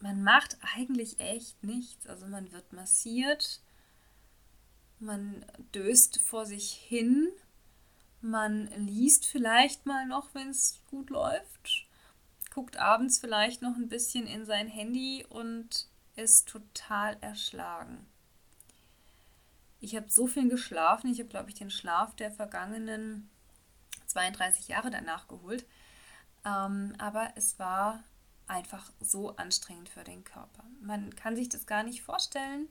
man 0.00 0.24
macht 0.24 0.58
eigentlich 0.74 1.20
echt 1.20 1.62
nichts. 1.62 2.08
Also 2.08 2.26
man 2.26 2.50
wird 2.50 2.72
massiert, 2.72 3.60
man 4.98 5.46
döst 5.72 6.20
vor 6.20 6.44
sich 6.44 6.72
hin, 6.72 7.28
man 8.20 8.66
liest 8.76 9.26
vielleicht 9.26 9.86
mal 9.86 10.06
noch, 10.06 10.34
wenn 10.34 10.48
es 10.48 10.82
gut 10.90 11.08
läuft, 11.10 11.86
guckt 12.52 12.78
abends 12.78 13.20
vielleicht 13.20 13.62
noch 13.62 13.76
ein 13.76 13.88
bisschen 13.88 14.26
in 14.26 14.44
sein 14.44 14.66
Handy 14.66 15.24
und 15.28 15.86
ist 16.16 16.48
total 16.48 17.16
erschlagen. 17.20 18.08
Ich 19.84 19.94
habe 19.94 20.08
so 20.08 20.26
viel 20.26 20.48
geschlafen. 20.48 21.12
Ich 21.12 21.18
habe, 21.18 21.28
glaube 21.28 21.50
ich, 21.50 21.56
den 21.56 21.70
Schlaf 21.70 22.16
der 22.16 22.30
vergangenen 22.30 23.28
32 24.06 24.68
Jahre 24.68 24.90
danach 24.90 25.28
geholt. 25.28 25.66
Ähm, 26.46 26.94
aber 26.96 27.32
es 27.36 27.58
war 27.58 28.02
einfach 28.46 28.90
so 28.98 29.36
anstrengend 29.36 29.90
für 29.90 30.02
den 30.02 30.24
Körper. 30.24 30.64
Man 30.80 31.14
kann 31.14 31.36
sich 31.36 31.50
das 31.50 31.66
gar 31.66 31.82
nicht 31.82 32.02
vorstellen, 32.02 32.70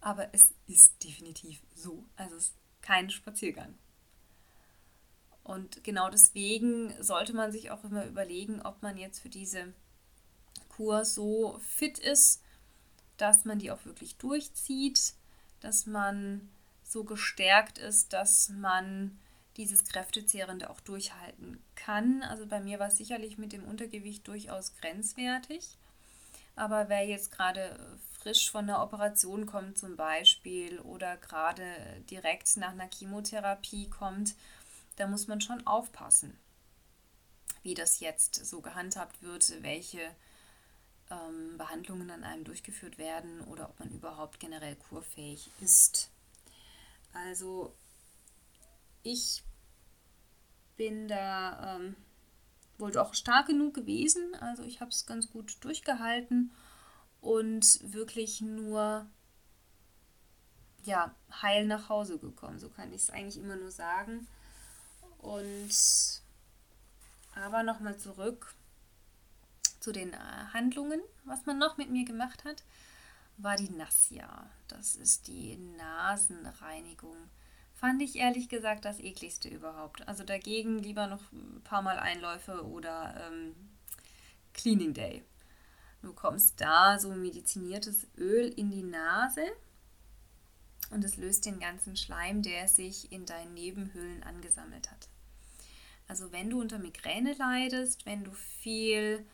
aber 0.00 0.32
es 0.32 0.54
ist 0.66 1.04
definitiv 1.04 1.60
so. 1.74 2.06
Also 2.16 2.36
es 2.36 2.44
ist 2.44 2.54
kein 2.80 3.10
Spaziergang. 3.10 3.74
Und 5.44 5.84
genau 5.84 6.08
deswegen 6.08 6.94
sollte 7.02 7.34
man 7.34 7.52
sich 7.52 7.70
auch 7.70 7.84
immer 7.84 8.06
überlegen, 8.06 8.62
ob 8.62 8.82
man 8.82 8.96
jetzt 8.96 9.20
für 9.20 9.30
diese 9.30 9.74
Kur 10.70 11.04
so 11.04 11.58
fit 11.58 11.98
ist, 11.98 12.42
dass 13.18 13.44
man 13.44 13.58
die 13.58 13.70
auch 13.70 13.84
wirklich 13.84 14.16
durchzieht 14.16 15.14
dass 15.60 15.86
man 15.86 16.48
so 16.84 17.04
gestärkt 17.04 17.78
ist, 17.78 18.12
dass 18.12 18.48
man 18.48 19.18
dieses 19.56 19.84
Kräftezehrende 19.84 20.70
auch 20.70 20.80
durchhalten 20.80 21.62
kann. 21.74 22.22
Also 22.22 22.46
bei 22.46 22.60
mir 22.60 22.78
war 22.78 22.88
es 22.88 22.96
sicherlich 22.96 23.38
mit 23.38 23.52
dem 23.52 23.64
Untergewicht 23.64 24.26
durchaus 24.26 24.74
grenzwertig. 24.76 25.76
Aber 26.54 26.88
wer 26.88 27.06
jetzt 27.06 27.30
gerade 27.30 27.78
frisch 28.18 28.50
von 28.50 28.68
einer 28.68 28.82
Operation 28.82 29.46
kommt 29.46 29.78
zum 29.78 29.96
Beispiel 29.96 30.80
oder 30.80 31.16
gerade 31.16 31.64
direkt 32.10 32.56
nach 32.56 32.72
einer 32.72 32.88
Chemotherapie 32.90 33.88
kommt, 33.88 34.34
da 34.96 35.06
muss 35.06 35.28
man 35.28 35.40
schon 35.40 35.64
aufpassen, 35.66 36.36
wie 37.62 37.74
das 37.74 38.00
jetzt 38.00 38.34
so 38.34 38.60
gehandhabt 38.60 39.22
wird, 39.22 39.62
welche 39.62 40.00
ähm, 41.10 41.56
Behandlungen 41.56 42.10
an 42.10 42.24
einem 42.24 42.44
durchgeführt 42.44 42.98
werden 42.98 43.40
oder 43.42 43.68
ob 43.68 43.78
man 43.78 43.90
überhaupt 43.90 44.40
generell 44.40 44.76
kurfähig 44.76 45.50
ist. 45.60 46.10
Also 47.12 47.74
ich 49.02 49.42
bin 50.76 51.08
da 51.08 51.76
ähm, 51.76 51.96
wohl 52.78 52.92
doch 52.92 53.14
stark 53.14 53.46
genug 53.46 53.74
gewesen. 53.74 54.34
Also 54.40 54.62
ich 54.62 54.80
habe 54.80 54.90
es 54.90 55.06
ganz 55.06 55.30
gut 55.30 55.56
durchgehalten 55.60 56.52
und 57.20 57.80
wirklich 57.92 58.40
nur 58.40 59.06
ja, 60.84 61.14
heil 61.42 61.66
nach 61.66 61.88
Hause 61.88 62.18
gekommen. 62.18 62.58
So 62.58 62.68
kann 62.68 62.92
ich 62.92 63.02
es 63.02 63.10
eigentlich 63.10 63.36
immer 63.36 63.56
nur 63.56 63.70
sagen. 63.70 64.26
Und 65.18 66.22
aber 67.34 67.62
nochmal 67.62 67.96
zurück 67.98 68.54
zu 69.80 69.92
den 69.92 70.12
äh, 70.12 70.18
Handlungen, 70.52 71.00
was 71.24 71.46
man 71.46 71.58
noch 71.58 71.76
mit 71.76 71.90
mir 71.90 72.04
gemacht 72.04 72.44
hat, 72.44 72.64
war 73.36 73.56
die 73.56 73.70
Nassia. 73.70 74.50
Das 74.66 74.96
ist 74.96 75.28
die 75.28 75.56
Nasenreinigung. 75.76 77.16
Fand 77.74 78.02
ich 78.02 78.16
ehrlich 78.16 78.48
gesagt 78.48 78.84
das 78.84 78.98
ekligste 78.98 79.48
überhaupt. 79.48 80.06
Also 80.08 80.24
dagegen 80.24 80.80
lieber 80.80 81.06
noch 81.06 81.30
ein 81.32 81.60
paar 81.62 81.82
Mal 81.82 81.98
Einläufe 81.98 82.66
oder 82.66 83.28
ähm, 83.28 83.54
Cleaning 84.52 84.94
Day. 84.94 85.22
Du 86.02 86.12
kommst 86.12 86.60
da 86.60 86.98
so 86.98 87.12
mediziniertes 87.12 88.06
Öl 88.16 88.48
in 88.48 88.70
die 88.70 88.82
Nase 88.82 89.44
und 90.90 91.04
es 91.04 91.16
löst 91.16 91.46
den 91.46 91.60
ganzen 91.60 91.96
Schleim, 91.96 92.42
der 92.42 92.66
sich 92.66 93.12
in 93.12 93.26
deinen 93.26 93.54
Nebenhöhlen 93.54 94.22
angesammelt 94.22 94.90
hat. 94.90 95.08
Also 96.08 96.32
wenn 96.32 96.50
du 96.50 96.60
unter 96.60 96.78
Migräne 96.78 97.34
leidest, 97.34 98.06
wenn 98.06 98.24
du 98.24 98.32
viel 98.32 99.24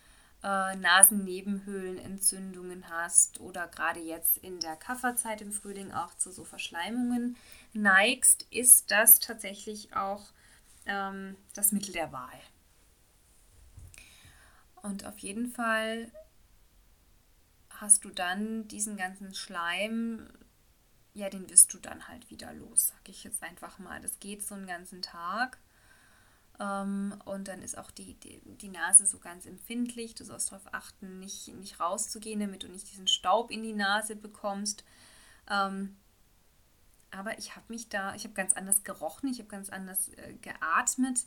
äh, 0.44 0.76
Nasennebenhöhlenentzündungen 0.76 2.88
hast 2.90 3.40
oder 3.40 3.66
gerade 3.66 4.00
jetzt 4.00 4.36
in 4.36 4.60
der 4.60 4.76
Kafferzeit 4.76 5.40
im 5.40 5.52
Frühling 5.52 5.90
auch 5.90 6.12
zu 6.14 6.30
so 6.30 6.44
Verschleimungen 6.44 7.38
neigst, 7.72 8.46
ist 8.50 8.90
das 8.90 9.20
tatsächlich 9.20 9.96
auch 9.96 10.26
ähm, 10.84 11.38
das 11.54 11.72
Mittel 11.72 11.92
der 11.92 12.12
Wahl. 12.12 12.38
Und 14.82 15.06
auf 15.06 15.18
jeden 15.20 15.50
Fall 15.50 16.12
hast 17.70 18.04
du 18.04 18.10
dann 18.10 18.68
diesen 18.68 18.98
ganzen 18.98 19.34
Schleim, 19.34 20.28
ja, 21.14 21.30
den 21.30 21.48
wirst 21.48 21.72
du 21.72 21.78
dann 21.78 22.06
halt 22.06 22.28
wieder 22.28 22.52
los, 22.52 22.88
sag 22.88 23.08
ich 23.08 23.24
jetzt 23.24 23.42
einfach 23.42 23.78
mal. 23.78 24.02
Das 24.02 24.20
geht 24.20 24.44
so 24.44 24.54
einen 24.54 24.66
ganzen 24.66 25.00
Tag. 25.00 25.56
Ähm, 26.60 27.14
und 27.24 27.48
dann 27.48 27.62
ist 27.62 27.76
auch 27.76 27.90
die, 27.90 28.14
die, 28.14 28.40
die, 28.44 28.68
Nase 28.68 29.06
so 29.06 29.18
ganz 29.18 29.46
empfindlich. 29.46 30.14
Du 30.14 30.24
sollst 30.24 30.52
darauf 30.52 30.72
achten, 30.72 31.18
nicht, 31.18 31.48
nicht 31.48 31.80
rauszugehen, 31.80 32.40
damit 32.40 32.62
du 32.62 32.68
nicht 32.68 32.90
diesen 32.90 33.08
Staub 33.08 33.50
in 33.50 33.62
die 33.62 33.72
Nase 33.72 34.14
bekommst. 34.14 34.84
Ähm, 35.50 35.96
aber 37.10 37.38
ich 37.38 37.56
habe 37.56 37.66
mich 37.68 37.88
da, 37.88 38.14
ich 38.14 38.24
habe 38.24 38.34
ganz 38.34 38.52
anders 38.52 38.84
gerochen, 38.84 39.28
ich 39.30 39.38
habe 39.38 39.48
ganz 39.48 39.68
anders 39.68 40.08
äh, 40.10 40.34
geatmet. 40.34 41.20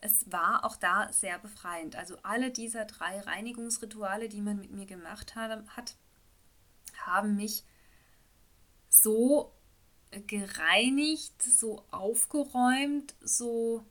Es 0.00 0.30
war 0.30 0.64
auch 0.64 0.76
da 0.76 1.12
sehr 1.12 1.38
befreiend. 1.38 1.96
Also 1.96 2.18
alle 2.22 2.50
dieser 2.50 2.84
drei 2.84 3.20
Reinigungsrituale, 3.20 4.28
die 4.28 4.40
man 4.40 4.58
mit 4.58 4.70
mir 4.70 4.86
gemacht 4.86 5.34
hat, 5.34 5.66
hat 5.76 5.96
haben 7.06 7.36
mich 7.36 7.64
so 8.88 9.52
gereinigt, 10.26 11.42
so 11.42 11.84
aufgeräumt, 11.90 13.14
so 13.20 13.84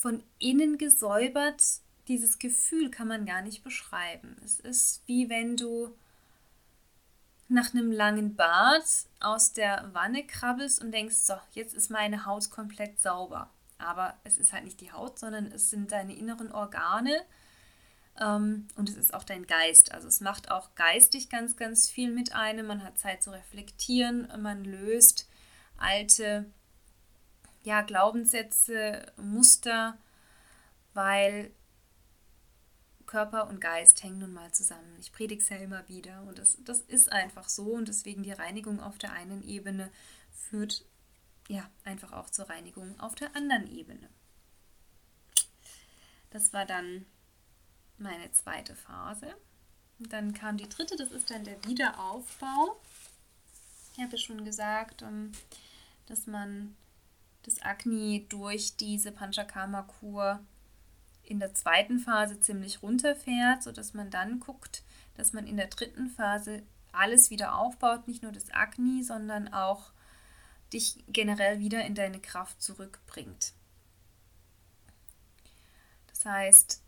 von 0.00 0.22
innen 0.38 0.78
gesäubert. 0.78 1.62
Dieses 2.08 2.38
Gefühl 2.38 2.90
kann 2.90 3.06
man 3.06 3.26
gar 3.26 3.42
nicht 3.42 3.62
beschreiben. 3.62 4.34
Es 4.42 4.58
ist 4.58 5.02
wie 5.06 5.28
wenn 5.28 5.58
du 5.58 5.94
nach 7.48 7.74
einem 7.74 7.92
langen 7.92 8.34
Bad 8.34 8.84
aus 9.20 9.52
der 9.52 9.90
Wanne 9.92 10.26
krabbelst 10.26 10.82
und 10.82 10.92
denkst, 10.92 11.16
so, 11.16 11.34
jetzt 11.52 11.74
ist 11.74 11.90
meine 11.90 12.24
Haut 12.24 12.48
komplett 12.50 12.98
sauber. 12.98 13.50
Aber 13.76 14.14
es 14.24 14.38
ist 14.38 14.52
halt 14.52 14.64
nicht 14.64 14.80
die 14.80 14.92
Haut, 14.92 15.18
sondern 15.18 15.46
es 15.46 15.68
sind 15.68 15.92
deine 15.92 16.16
inneren 16.16 16.50
Organe 16.50 17.20
ähm, 18.18 18.68
und 18.76 18.88
es 18.88 18.96
ist 18.96 19.12
auch 19.12 19.24
dein 19.24 19.46
Geist. 19.46 19.92
Also 19.92 20.08
es 20.08 20.20
macht 20.22 20.50
auch 20.50 20.74
geistig 20.76 21.28
ganz, 21.28 21.56
ganz 21.56 21.90
viel 21.90 22.10
mit 22.10 22.34
einem. 22.34 22.66
Man 22.66 22.82
hat 22.82 22.98
Zeit 22.98 23.22
zu 23.22 23.32
reflektieren, 23.32 24.28
man 24.40 24.64
löst 24.64 25.28
alte 25.76 26.46
ja, 27.62 27.82
Glaubenssätze, 27.82 29.12
Muster, 29.16 29.98
weil 30.94 31.50
Körper 33.06 33.48
und 33.48 33.60
Geist 33.60 34.02
hängen 34.02 34.18
nun 34.20 34.32
mal 34.32 34.52
zusammen. 34.52 34.96
Ich 35.00 35.12
predige 35.12 35.42
es 35.42 35.48
ja 35.48 35.56
immer 35.56 35.88
wieder 35.88 36.22
und 36.22 36.38
das, 36.38 36.58
das 36.64 36.80
ist 36.82 37.10
einfach 37.12 37.48
so 37.48 37.72
und 37.72 37.88
deswegen 37.88 38.22
die 38.22 38.32
Reinigung 38.32 38.80
auf 38.80 38.98
der 38.98 39.12
einen 39.12 39.42
Ebene 39.42 39.90
führt 40.32 40.84
ja 41.48 41.68
einfach 41.84 42.12
auch 42.12 42.30
zur 42.30 42.48
Reinigung 42.48 42.98
auf 43.00 43.16
der 43.16 43.34
anderen 43.34 43.66
Ebene. 43.66 44.08
Das 46.30 46.52
war 46.52 46.64
dann 46.64 47.04
meine 47.98 48.30
zweite 48.32 48.74
Phase. 48.76 49.34
Und 49.98 50.12
dann 50.12 50.32
kam 50.32 50.56
die 50.56 50.68
dritte, 50.68 50.96
das 50.96 51.10
ist 51.10 51.30
dann 51.30 51.44
der 51.44 51.62
Wiederaufbau. 51.64 52.80
Ich 53.92 54.00
habe 54.00 54.16
schon 54.16 54.44
gesagt, 54.44 55.02
ähm, 55.02 55.32
dass 56.06 56.26
man 56.26 56.76
das 57.50 57.62
Agni 57.62 58.26
durch 58.28 58.76
diese 58.76 59.12
Panchakarma-Kur 59.12 60.40
in 61.22 61.40
der 61.40 61.54
zweiten 61.54 61.98
Phase 61.98 62.40
ziemlich 62.40 62.82
runterfährt, 62.82 63.62
sodass 63.62 63.94
man 63.94 64.10
dann 64.10 64.40
guckt, 64.40 64.82
dass 65.16 65.32
man 65.32 65.46
in 65.46 65.56
der 65.56 65.66
dritten 65.66 66.08
Phase 66.08 66.62
alles 66.92 67.30
wieder 67.30 67.56
aufbaut, 67.56 68.08
nicht 68.08 68.22
nur 68.22 68.32
das 68.32 68.52
Agni, 68.52 69.02
sondern 69.02 69.52
auch 69.52 69.92
dich 70.72 71.04
generell 71.08 71.58
wieder 71.60 71.84
in 71.84 71.94
deine 71.94 72.20
Kraft 72.20 72.62
zurückbringt. 72.62 73.52
Das 76.08 76.24
heißt, 76.24 76.82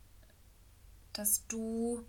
dass 1.12 1.46
du 1.46 2.04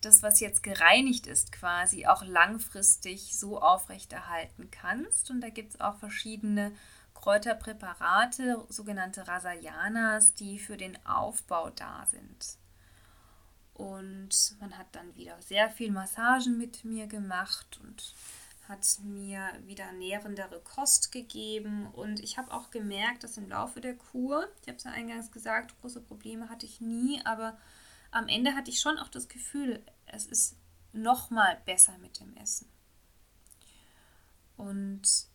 das, 0.00 0.22
was 0.22 0.40
jetzt 0.40 0.62
gereinigt 0.62 1.26
ist, 1.26 1.52
quasi 1.52 2.06
auch 2.06 2.22
langfristig 2.22 3.36
so 3.36 3.60
aufrechterhalten 3.60 4.70
kannst. 4.70 5.30
Und 5.30 5.40
da 5.40 5.50
gibt 5.50 5.74
es 5.74 5.80
auch 5.80 5.96
verschiedene 5.98 6.72
Kräuterpräparate, 7.14 8.64
sogenannte 8.68 9.26
Rasayanas, 9.28 10.34
die 10.34 10.58
für 10.58 10.76
den 10.76 10.98
Aufbau 11.06 11.70
da 11.70 12.06
sind. 12.06 12.58
Und 13.74 14.56
man 14.60 14.76
hat 14.76 14.88
dann 14.92 15.14
wieder 15.16 15.40
sehr 15.40 15.70
viel 15.70 15.90
Massagen 15.90 16.58
mit 16.58 16.84
mir 16.84 17.06
gemacht 17.06 17.80
und 17.82 18.14
hat 18.68 18.86
mir 19.02 19.42
wieder 19.66 19.90
nährendere 19.92 20.60
Kost 20.60 21.12
gegeben. 21.12 21.86
Und 21.92 22.20
ich 22.20 22.38
habe 22.38 22.52
auch 22.52 22.70
gemerkt, 22.70 23.24
dass 23.24 23.36
im 23.36 23.48
Laufe 23.48 23.80
der 23.80 23.96
Kur, 23.96 24.48
ich 24.62 24.68
habe 24.68 24.76
es 24.76 24.84
ja 24.84 24.92
eingangs 24.92 25.32
gesagt, 25.32 25.78
große 25.80 26.00
Probleme 26.00 26.48
hatte 26.48 26.66
ich 26.66 26.80
nie, 26.80 27.20
aber 27.24 27.58
am 28.10 28.28
Ende 28.28 28.54
hatte 28.54 28.70
ich 28.70 28.80
schon 28.80 28.98
auch 28.98 29.08
das 29.08 29.28
Gefühl, 29.28 29.82
es 30.06 30.26
ist 30.26 30.56
noch 30.92 31.30
mal 31.30 31.58
besser 31.64 31.96
mit 31.98 32.20
dem 32.20 32.36
Essen. 32.36 32.68
Und 34.56 35.29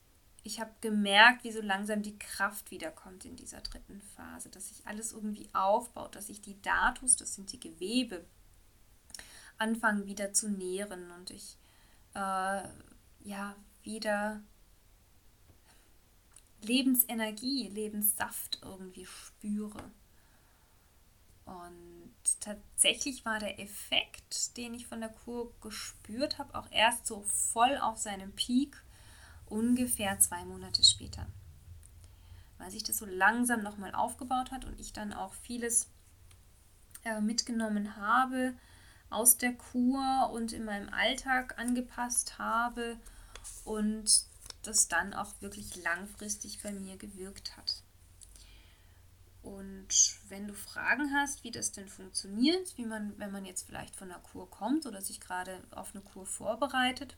ich 0.46 0.60
habe 0.60 0.72
gemerkt, 0.80 1.44
wie 1.44 1.52
so 1.52 1.60
langsam 1.60 2.04
die 2.04 2.20
Kraft 2.20 2.70
wiederkommt 2.70 3.26
in 3.26 3.36
dieser 3.36 3.62
dritten 3.62 4.00
Phase, 4.16 4.50
dass 4.50 4.70
sich 4.70 4.86
alles 4.86 5.12
irgendwie 5.12 5.50
aufbaut, 5.54 6.16
dass 6.16 6.28
sich 6.28 6.40
die 6.40 6.62
Datus, 6.62 7.16
das 7.16 7.34
sind 7.34 7.52
die 7.52 7.60
Gewebe, 7.60 8.24
anfangen 9.58 10.06
wieder 10.06 10.34
zu 10.34 10.48
nähren 10.48 11.10
und 11.12 11.32
ich 11.32 11.58
äh, 12.14 12.62
ja 13.24 13.56
wieder 13.82 14.44
Lebensenergie, 16.62 17.68
Lebenssaft 17.70 18.60
irgendwie 18.62 19.08
spüre. 19.08 19.92
Und 21.46 22.22
tatsächlich 22.40 23.26
war 23.26 23.40
der 23.40 23.60
Effekt, 23.60 24.56
den 24.58 24.76
ich 24.76 24.86
von 24.86 25.00
der 25.00 25.10
Kur 25.10 25.52
gespürt 25.62 26.38
habe, 26.38 26.54
auch 26.54 26.72
erst 26.72 27.08
so 27.08 27.22
voll 27.24 27.78
auf 27.78 27.98
seinem 27.98 28.32
Peak 28.34 28.85
ungefähr 29.48 30.20
zwei 30.20 30.44
Monate 30.46 30.84
später. 30.84 31.28
Weil 32.58 32.72
sich 32.72 32.84
das 32.84 32.98
so 32.98 33.06
langsam 33.06 33.64
nochmal 33.64 33.94
aufgebaut 33.94 34.52
hat 34.52 34.66
und 34.66 34.80
ich 34.80 34.94
dann 34.94 35.14
auch 35.14 35.34
vieles 35.34 35.90
äh, 37.04 37.22
mitgenommen 37.22 37.98
habe 37.98 38.54
aus 39.10 39.38
der 39.38 39.54
Kur 39.54 40.32
und 40.34 40.52
in 40.52 40.66
meinem 40.66 40.90
Alltag 40.90 41.58
angepasst 41.58 42.38
habe 42.40 42.98
und 43.64 44.26
das 44.64 44.88
dann 44.88 45.14
auch 45.14 45.34
wirklich 45.42 45.76
langfristig 45.84 46.62
bei 46.64 46.72
mir 46.72 46.98
gewirkt 46.98 47.56
hat. 47.56 47.84
Und 49.44 49.88
wenn 50.28 50.48
du 50.48 50.56
Fragen 50.56 51.14
hast, 51.14 51.44
wie 51.44 51.52
das 51.52 51.72
denn 51.72 51.88
funktioniert, 51.88 52.76
wie 52.78 52.86
man, 52.86 53.18
wenn 53.20 53.32
man 53.32 53.46
jetzt 53.46 53.68
vielleicht 53.68 53.96
von 53.96 54.12
einer 54.12 54.20
Kur 54.20 54.50
kommt 54.50 54.88
oder 54.88 55.02
sich 55.02 55.22
gerade 55.22 55.64
auf 55.70 55.94
eine 55.94 56.04
Kur 56.04 56.26
vorbereitet, 56.26 57.16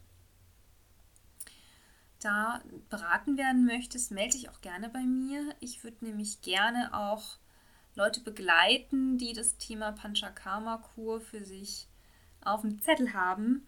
da 2.19 2.61
beraten 2.89 3.37
werden 3.37 3.65
möchtest, 3.65 4.11
melde 4.11 4.33
dich 4.33 4.49
auch 4.49 4.61
gerne 4.61 4.89
bei 4.89 5.01
mir. 5.01 5.55
Ich 5.59 5.83
würde 5.83 6.05
nämlich 6.05 6.41
gerne 6.41 6.93
auch 6.93 7.37
Leute 7.95 8.21
begleiten, 8.21 9.17
die 9.17 9.33
das 9.33 9.57
Thema 9.57 9.91
Panchakarma-Kur 9.91 11.21
für 11.21 11.43
sich 11.43 11.87
auf 12.41 12.61
dem 12.61 12.81
Zettel 12.81 13.13
haben 13.13 13.67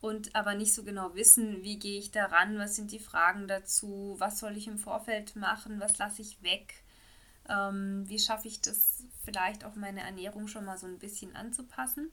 und 0.00 0.34
aber 0.34 0.54
nicht 0.54 0.74
so 0.74 0.84
genau 0.84 1.14
wissen, 1.14 1.62
wie 1.62 1.78
gehe 1.78 1.98
ich 1.98 2.10
daran, 2.10 2.58
was 2.58 2.76
sind 2.76 2.92
die 2.92 2.98
Fragen 2.98 3.48
dazu, 3.48 4.16
was 4.18 4.38
soll 4.38 4.56
ich 4.56 4.66
im 4.66 4.78
Vorfeld 4.78 5.36
machen, 5.36 5.80
was 5.80 5.98
lasse 5.98 6.22
ich 6.22 6.42
weg 6.42 6.84
ähm, 7.48 8.08
wie 8.08 8.18
schaffe 8.18 8.48
ich 8.48 8.60
das 8.60 9.04
vielleicht 9.24 9.64
auch 9.64 9.74
meine 9.74 10.00
Ernährung 10.00 10.48
schon 10.48 10.64
mal 10.64 10.78
so 10.78 10.86
ein 10.86 10.98
bisschen 10.98 11.36
anzupassen? 11.36 12.10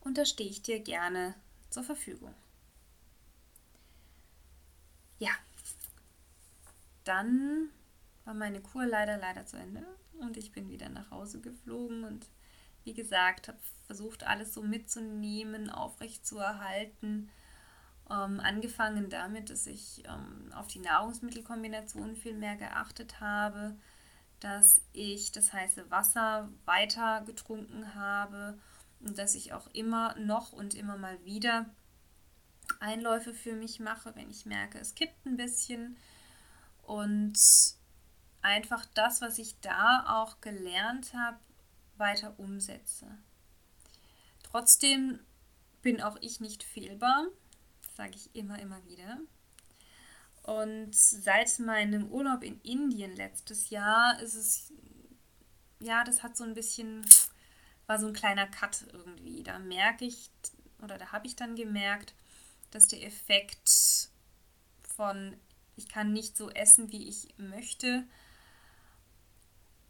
Und 0.00 0.18
da 0.18 0.24
stehe 0.24 0.50
ich 0.50 0.62
dir 0.62 0.80
gerne 0.80 1.34
zur 1.70 1.82
Verfügung. 1.82 2.34
Ja, 5.18 5.30
dann 7.04 7.70
war 8.24 8.34
meine 8.34 8.60
Kur 8.60 8.86
leider, 8.86 9.16
leider 9.18 9.46
zu 9.46 9.56
Ende 9.56 9.84
und 10.20 10.36
ich 10.36 10.52
bin 10.52 10.68
wieder 10.70 10.88
nach 10.88 11.10
Hause 11.10 11.40
geflogen 11.40 12.04
und 12.04 12.26
wie 12.84 12.94
gesagt, 12.94 13.48
habe 13.48 13.58
versucht, 13.86 14.24
alles 14.24 14.52
so 14.52 14.62
mitzunehmen, 14.62 15.70
aufrecht 15.70 16.26
zu 16.26 16.38
erhalten 16.38 17.30
ähm, 18.10 18.40
angefangen 18.40 19.08
damit, 19.08 19.50
dass 19.50 19.66
ich 19.66 20.02
ähm, 20.06 20.52
auf 20.54 20.66
die 20.66 20.80
Nahrungsmittelkombination 20.80 22.16
viel 22.16 22.34
mehr 22.34 22.56
geachtet 22.56 23.20
habe, 23.20 23.76
dass 24.40 24.82
ich 24.92 25.32
das 25.32 25.52
heiße 25.52 25.90
Wasser 25.90 26.50
weiter 26.66 27.22
getrunken 27.24 27.94
habe 27.94 28.58
und 29.00 29.18
dass 29.18 29.34
ich 29.34 29.54
auch 29.54 29.68
immer 29.72 30.14
noch 30.18 30.52
und 30.52 30.74
immer 30.74 30.98
mal 30.98 31.22
wieder 31.24 31.66
Einläufe 32.84 33.34
für 33.34 33.54
mich 33.54 33.80
mache, 33.80 34.14
wenn 34.14 34.30
ich 34.30 34.46
merke, 34.46 34.78
es 34.78 34.94
kippt 34.94 35.26
ein 35.26 35.36
bisschen 35.36 35.96
und 36.82 37.38
einfach 38.42 38.84
das, 38.94 39.20
was 39.20 39.38
ich 39.38 39.58
da 39.60 40.04
auch 40.06 40.40
gelernt 40.40 41.14
habe, 41.14 41.38
weiter 41.96 42.38
umsetze. 42.38 43.06
Trotzdem 44.42 45.20
bin 45.82 46.02
auch 46.02 46.16
ich 46.20 46.40
nicht 46.40 46.62
fehlbar 46.62 47.26
sage 47.94 48.12
ich 48.16 48.34
immer, 48.34 48.58
immer 48.58 48.84
wieder. 48.84 49.18
Und 50.42 50.94
seit 50.94 51.58
meinem 51.58 52.10
Urlaub 52.10 52.42
in 52.42 52.60
Indien 52.60 53.16
letztes 53.16 53.70
Jahr 53.70 54.20
ist 54.20 54.34
es, 54.34 54.72
ja, 55.80 56.04
das 56.04 56.22
hat 56.22 56.36
so 56.36 56.44
ein 56.44 56.54
bisschen, 56.54 57.06
war 57.86 57.98
so 57.98 58.06
ein 58.06 58.12
kleiner 58.12 58.46
Cut 58.46 58.84
irgendwie. 58.92 59.42
Da 59.42 59.58
merke 59.58 60.04
ich, 60.04 60.30
oder 60.82 60.98
da 60.98 61.12
habe 61.12 61.26
ich 61.26 61.36
dann 61.36 61.56
gemerkt, 61.56 62.14
dass 62.74 62.88
der 62.88 63.04
Effekt 63.04 64.08
von, 64.82 65.36
ich 65.76 65.88
kann 65.88 66.12
nicht 66.12 66.36
so 66.36 66.50
essen, 66.50 66.90
wie 66.90 67.08
ich 67.08 67.28
möchte, 67.36 68.04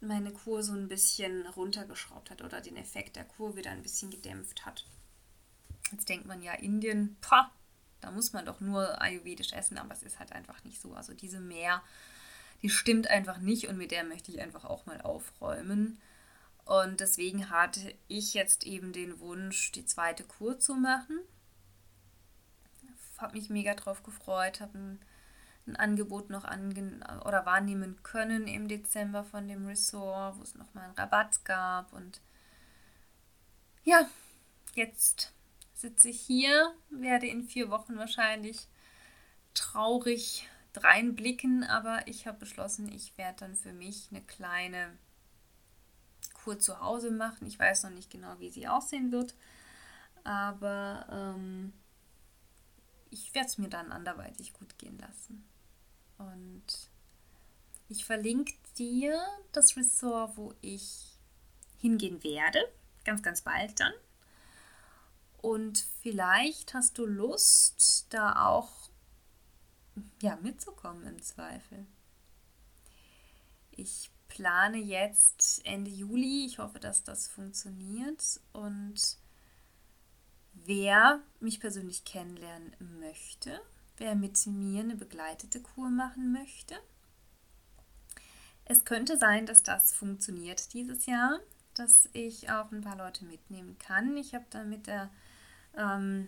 meine 0.01 0.31
Kur 0.31 0.61
so 0.61 0.73
ein 0.73 0.87
bisschen 0.87 1.47
runtergeschraubt 1.47 2.29
hat 2.29 2.43
oder 2.43 2.61
den 2.61 2.77
Effekt 2.77 3.15
der 3.15 3.25
Kur 3.25 3.55
wieder 3.55 3.71
ein 3.71 3.81
bisschen 3.81 4.11
gedämpft 4.11 4.65
hat. 4.65 4.85
Jetzt 5.91 6.09
denkt 6.09 6.27
man 6.27 6.43
ja, 6.43 6.53
Indien, 6.53 7.17
pah, 7.21 7.51
da 8.01 8.11
muss 8.11 8.33
man 8.33 8.45
doch 8.45 8.59
nur 8.59 9.01
ayurvedisch 9.01 9.53
essen, 9.53 9.79
aber 9.79 9.93
es 9.93 10.03
ist 10.03 10.19
halt 10.19 10.31
einfach 10.31 10.63
nicht 10.63 10.79
so. 10.79 10.93
Also 10.93 11.13
diese 11.13 11.39
Mehr, 11.39 11.81
die 12.61 12.69
stimmt 12.69 13.07
einfach 13.07 13.39
nicht 13.39 13.67
und 13.67 13.77
mit 13.77 13.89
der 13.89 14.03
möchte 14.03 14.31
ich 14.31 14.41
einfach 14.41 14.63
auch 14.63 14.85
mal 14.85 15.01
aufräumen. 15.01 15.99
Und 16.65 16.99
deswegen 16.99 17.49
hatte 17.49 17.95
ich 18.07 18.35
jetzt 18.35 18.63
eben 18.63 18.93
den 18.93 19.19
Wunsch, 19.19 19.71
die 19.71 19.85
zweite 19.85 20.23
Kur 20.23 20.59
zu 20.59 20.75
machen. 20.75 21.19
Habe 23.17 23.33
mich 23.33 23.49
mega 23.49 23.73
drauf 23.73 24.03
gefreut, 24.03 24.59
habe 24.61 24.77
ein, 24.77 24.99
ein, 25.67 25.75
Angebot 25.75 26.29
noch 26.29 26.43
ange 26.43 26.99
oder 27.25 27.45
wahrnehmen 27.45 28.01
können 28.03 28.47
im 28.47 28.67
Dezember 28.67 29.23
von 29.23 29.47
dem 29.47 29.65
Resort, 29.65 30.37
wo 30.37 30.43
es 30.43 30.55
nochmal 30.55 30.85
einen 30.85 30.95
Rabatt 30.95 31.45
gab. 31.45 31.93
Und 31.93 32.21
ja, 33.83 34.09
jetzt 34.73 35.33
sitze 35.73 36.09
ich 36.09 36.21
hier, 36.21 36.73
werde 36.89 37.27
in 37.27 37.43
vier 37.43 37.69
Wochen 37.69 37.97
wahrscheinlich 37.97 38.67
traurig 39.53 40.47
reinblicken, 40.75 41.63
aber 41.63 42.07
ich 42.07 42.27
habe 42.27 42.39
beschlossen, 42.39 42.91
ich 42.91 43.17
werde 43.17 43.39
dann 43.39 43.55
für 43.55 43.73
mich 43.73 44.09
eine 44.11 44.21
kleine 44.21 44.97
Kur 46.33 46.59
zu 46.59 46.79
Hause 46.79 47.11
machen. 47.11 47.47
Ich 47.47 47.57
weiß 47.57 47.83
noch 47.83 47.91
nicht 47.91 48.11
genau, 48.11 48.39
wie 48.39 48.49
sie 48.49 48.67
aussehen 48.67 49.11
wird, 49.11 49.35
aber 50.23 51.07
ähm, 51.11 51.73
ich 53.15 53.33
werde 53.33 53.47
es 53.47 53.57
mir 53.57 53.69
dann 53.69 53.93
anderweitig 53.93 54.51
gut 54.51 54.77
gehen 54.77 54.97
lassen. 54.97 55.47
Und 56.17 56.89
ich 57.87 58.03
verlinke 58.03 58.53
dir 58.77 59.17
das 59.53 59.77
Ressort, 59.77 60.35
wo 60.35 60.53
ich 60.61 61.17
hingehen 61.77 62.23
werde, 62.23 62.59
ganz, 63.05 63.23
ganz 63.23 63.41
bald 63.41 63.79
dann. 63.79 63.93
Und 65.37 65.85
vielleicht 66.01 66.73
hast 66.73 66.97
du 66.97 67.05
Lust, 67.05 68.07
da 68.09 68.47
auch 68.47 68.89
ja, 70.21 70.35
mitzukommen 70.41 71.07
im 71.07 71.21
Zweifel. 71.21 71.85
Ich 73.71 74.09
plane 74.27 74.77
jetzt 74.77 75.65
Ende 75.65 75.91
Juli. 75.91 76.45
Ich 76.45 76.59
hoffe, 76.59 76.79
dass 76.79 77.03
das 77.03 77.27
funktioniert. 77.27 78.41
Und 78.51 79.17
wer 80.65 81.21
mich 81.39 81.59
persönlich 81.59 82.05
kennenlernen 82.05 82.75
möchte, 82.99 83.61
wer 83.97 84.15
mit 84.15 84.45
mir 84.47 84.81
eine 84.81 84.95
begleitete 84.95 85.61
Kur 85.61 85.89
machen 85.89 86.31
möchte, 86.31 86.75
es 88.65 88.83
könnte 88.83 89.17
sein, 89.17 89.45
dass 89.45 89.61
das 89.61 89.93
funktioniert 89.93 90.73
dieses 90.73 91.05
Jahr, 91.05 91.39
dass 91.75 92.09
ich 92.13 92.49
auch 92.49 92.71
ein 92.71 92.81
paar 92.81 92.97
Leute 92.97 93.23
mitnehmen 93.25 93.77
kann. 93.77 94.17
Ich 94.17 94.33
habe 94.33 94.45
da 94.49 94.63
mit 94.63 94.87
der 94.87 95.11
ähm, 95.77 96.27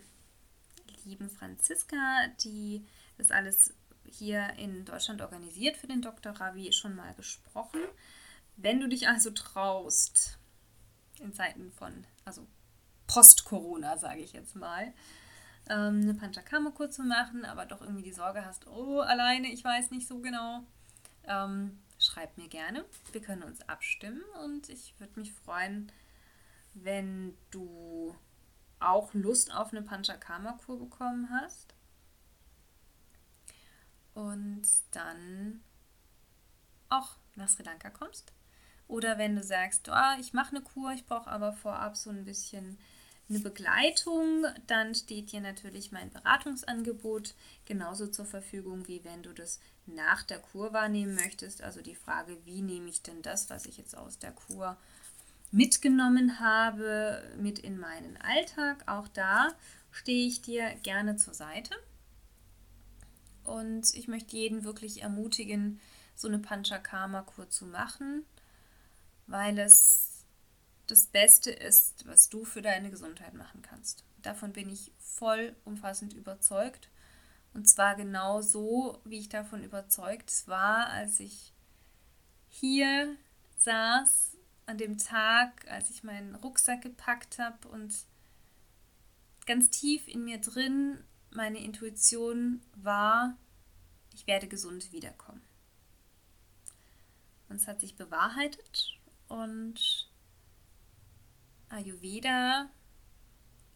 lieben 1.04 1.28
Franziska, 1.28 2.28
die 2.44 2.86
das 3.16 3.32
alles 3.32 3.74
hier 4.04 4.50
in 4.56 4.84
Deutschland 4.84 5.20
organisiert 5.20 5.76
für 5.76 5.88
den 5.88 6.00
Dr. 6.00 6.32
Ravi, 6.32 6.72
schon 6.72 6.94
mal 6.94 7.12
gesprochen. 7.14 7.80
Wenn 8.56 8.80
du 8.80 8.88
dich 8.88 9.08
also 9.08 9.30
traust, 9.30 10.38
in 11.18 11.32
Zeiten 11.32 11.72
von, 11.72 12.06
also 12.24 12.46
Post-Corona, 13.08 13.98
sage 13.98 14.20
ich 14.20 14.32
jetzt 14.32 14.54
mal, 14.54 14.92
ähm, 15.68 16.02
eine 16.02 16.14
Panchakarma-Kur 16.14 16.90
zu 16.90 17.02
machen, 17.02 17.44
aber 17.44 17.66
doch 17.66 17.80
irgendwie 17.80 18.04
die 18.04 18.12
Sorge 18.12 18.44
hast, 18.44 18.68
oh, 18.68 19.00
alleine, 19.00 19.48
ich 19.48 19.64
weiß 19.64 19.90
nicht 19.90 20.06
so 20.06 20.20
genau, 20.20 20.62
ähm, 21.24 21.78
schreib 21.98 22.36
mir 22.38 22.48
gerne. 22.48 22.84
Wir 23.10 23.20
können 23.20 23.42
uns 23.42 23.68
abstimmen 23.68 24.22
und 24.44 24.68
ich 24.68 24.94
würde 25.00 25.18
mich 25.18 25.32
freuen, 25.32 25.90
wenn 26.74 27.36
du 27.50 28.14
auch 28.78 29.12
Lust 29.14 29.52
auf 29.52 29.72
eine 29.72 29.82
Panchakarma-Kur 29.82 30.78
bekommen 30.78 31.28
hast 31.30 31.74
und 34.14 34.62
dann 34.92 35.62
auch 36.88 37.16
nach 37.34 37.48
Sri 37.48 37.62
Lanka 37.62 37.90
kommst. 37.90 38.32
Oder 38.86 39.18
wenn 39.18 39.36
du 39.36 39.42
sagst, 39.42 39.88
oh, 39.90 40.20
ich 40.20 40.32
mache 40.32 40.56
eine 40.56 40.64
Kur, 40.64 40.92
ich 40.92 41.04
brauche 41.04 41.30
aber 41.30 41.52
vorab 41.52 41.96
so 41.96 42.10
ein 42.10 42.24
bisschen 42.24 42.78
eine 43.28 43.40
Begleitung, 43.40 44.46
dann 44.66 44.94
steht 44.94 45.32
dir 45.32 45.40
natürlich 45.40 45.92
mein 45.92 46.10
Beratungsangebot 46.10 47.34
genauso 47.66 48.06
zur 48.06 48.24
Verfügung, 48.24 48.88
wie 48.88 49.04
wenn 49.04 49.22
du 49.22 49.32
das 49.32 49.60
nach 49.86 50.22
der 50.22 50.38
Kur 50.38 50.72
wahrnehmen 50.72 51.14
möchtest. 51.14 51.62
Also 51.62 51.82
die 51.82 51.94
Frage, 51.94 52.38
wie 52.44 52.62
nehme 52.62 52.88
ich 52.88 53.02
denn 53.02 53.20
das, 53.22 53.50
was 53.50 53.66
ich 53.66 53.76
jetzt 53.76 53.96
aus 53.96 54.18
der 54.18 54.32
Kur 54.32 54.78
mitgenommen 55.50 56.40
habe, 56.40 57.22
mit 57.38 57.58
in 57.58 57.78
meinen 57.78 58.16
Alltag. 58.18 58.84
Auch 58.86 59.08
da 59.08 59.48
stehe 59.90 60.26
ich 60.26 60.42
dir 60.42 60.74
gerne 60.82 61.16
zur 61.16 61.34
Seite. 61.34 61.74
Und 63.44 63.94
ich 63.94 64.08
möchte 64.08 64.36
jeden 64.36 64.64
wirklich 64.64 65.02
ermutigen, 65.02 65.80
so 66.14 66.28
eine 66.28 66.38
Panchakarma-Kur 66.38 67.48
zu 67.48 67.64
machen, 67.66 68.24
weil 69.26 69.58
es 69.58 70.07
das 70.88 71.06
Beste 71.06 71.50
ist, 71.50 72.06
was 72.06 72.28
du 72.28 72.44
für 72.44 72.62
deine 72.62 72.90
Gesundheit 72.90 73.34
machen 73.34 73.62
kannst. 73.62 74.04
Davon 74.22 74.52
bin 74.52 74.68
ich 74.68 74.90
vollumfassend 74.98 76.14
überzeugt. 76.14 76.88
Und 77.54 77.68
zwar 77.68 77.94
genau 77.94 78.40
so, 78.40 79.00
wie 79.04 79.18
ich 79.18 79.28
davon 79.28 79.62
überzeugt 79.62 80.46
war, 80.46 80.88
als 80.88 81.20
ich 81.20 81.52
hier 82.48 83.16
saß 83.58 84.36
an 84.66 84.78
dem 84.78 84.98
Tag, 84.98 85.66
als 85.70 85.90
ich 85.90 86.04
meinen 86.04 86.34
Rucksack 86.34 86.82
gepackt 86.82 87.38
habe 87.38 87.68
und 87.68 87.94
ganz 89.46 89.70
tief 89.70 90.06
in 90.08 90.24
mir 90.24 90.38
drin 90.38 91.04
meine 91.30 91.58
Intuition 91.58 92.62
war, 92.76 93.36
ich 94.14 94.26
werde 94.26 94.46
gesund 94.46 94.92
wiederkommen. 94.92 95.42
Und 97.48 97.56
es 97.56 97.66
hat 97.66 97.80
sich 97.80 97.96
bewahrheitet 97.96 98.98
und 99.28 99.97
Ayurveda 101.68 102.70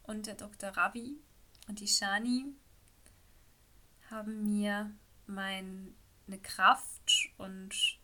und 0.02 0.26
der 0.26 0.34
Dr. 0.34 0.70
Ravi 0.70 1.16
und 1.68 1.80
die 1.80 1.88
Shani 1.88 2.54
haben 4.10 4.44
mir 4.44 4.90
meine 5.26 5.94
Kraft 6.42 7.30
und 7.38 7.98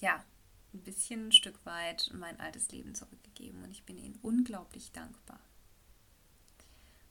ja, 0.00 0.24
ein 0.72 0.82
bisschen 0.82 1.28
ein 1.28 1.32
Stück 1.32 1.64
weit 1.66 2.10
mein 2.14 2.38
altes 2.40 2.70
Leben 2.70 2.94
zurückgegeben 2.94 3.62
und 3.64 3.70
ich 3.70 3.84
bin 3.84 3.98
ihnen 3.98 4.18
unglaublich 4.22 4.92
dankbar. 4.92 5.40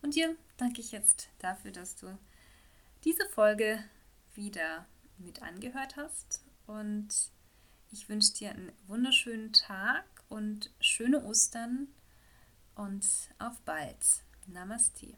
Und 0.02 0.16
dir 0.16 0.36
danke 0.58 0.82
ich 0.82 0.92
jetzt 0.92 1.30
dafür, 1.40 1.72
dass 1.72 1.96
du 1.96 2.18
diese 3.04 3.28
Folge 3.30 3.84
wieder 4.34 4.86
mit 5.18 5.42
angehört 5.42 5.98
hast 5.98 6.44
und 6.68 7.32
ich 7.92 8.08
wünsche 8.08 8.34
dir 8.34 8.52
einen 8.52 8.72
wunderschönen 8.88 9.52
Tag 9.52 10.06
und 10.30 10.72
schöne 10.80 11.24
Ostern 11.26 11.88
und 12.76 13.06
auf 13.40 13.60
bald. 13.62 14.24
Namaste. 14.48 15.16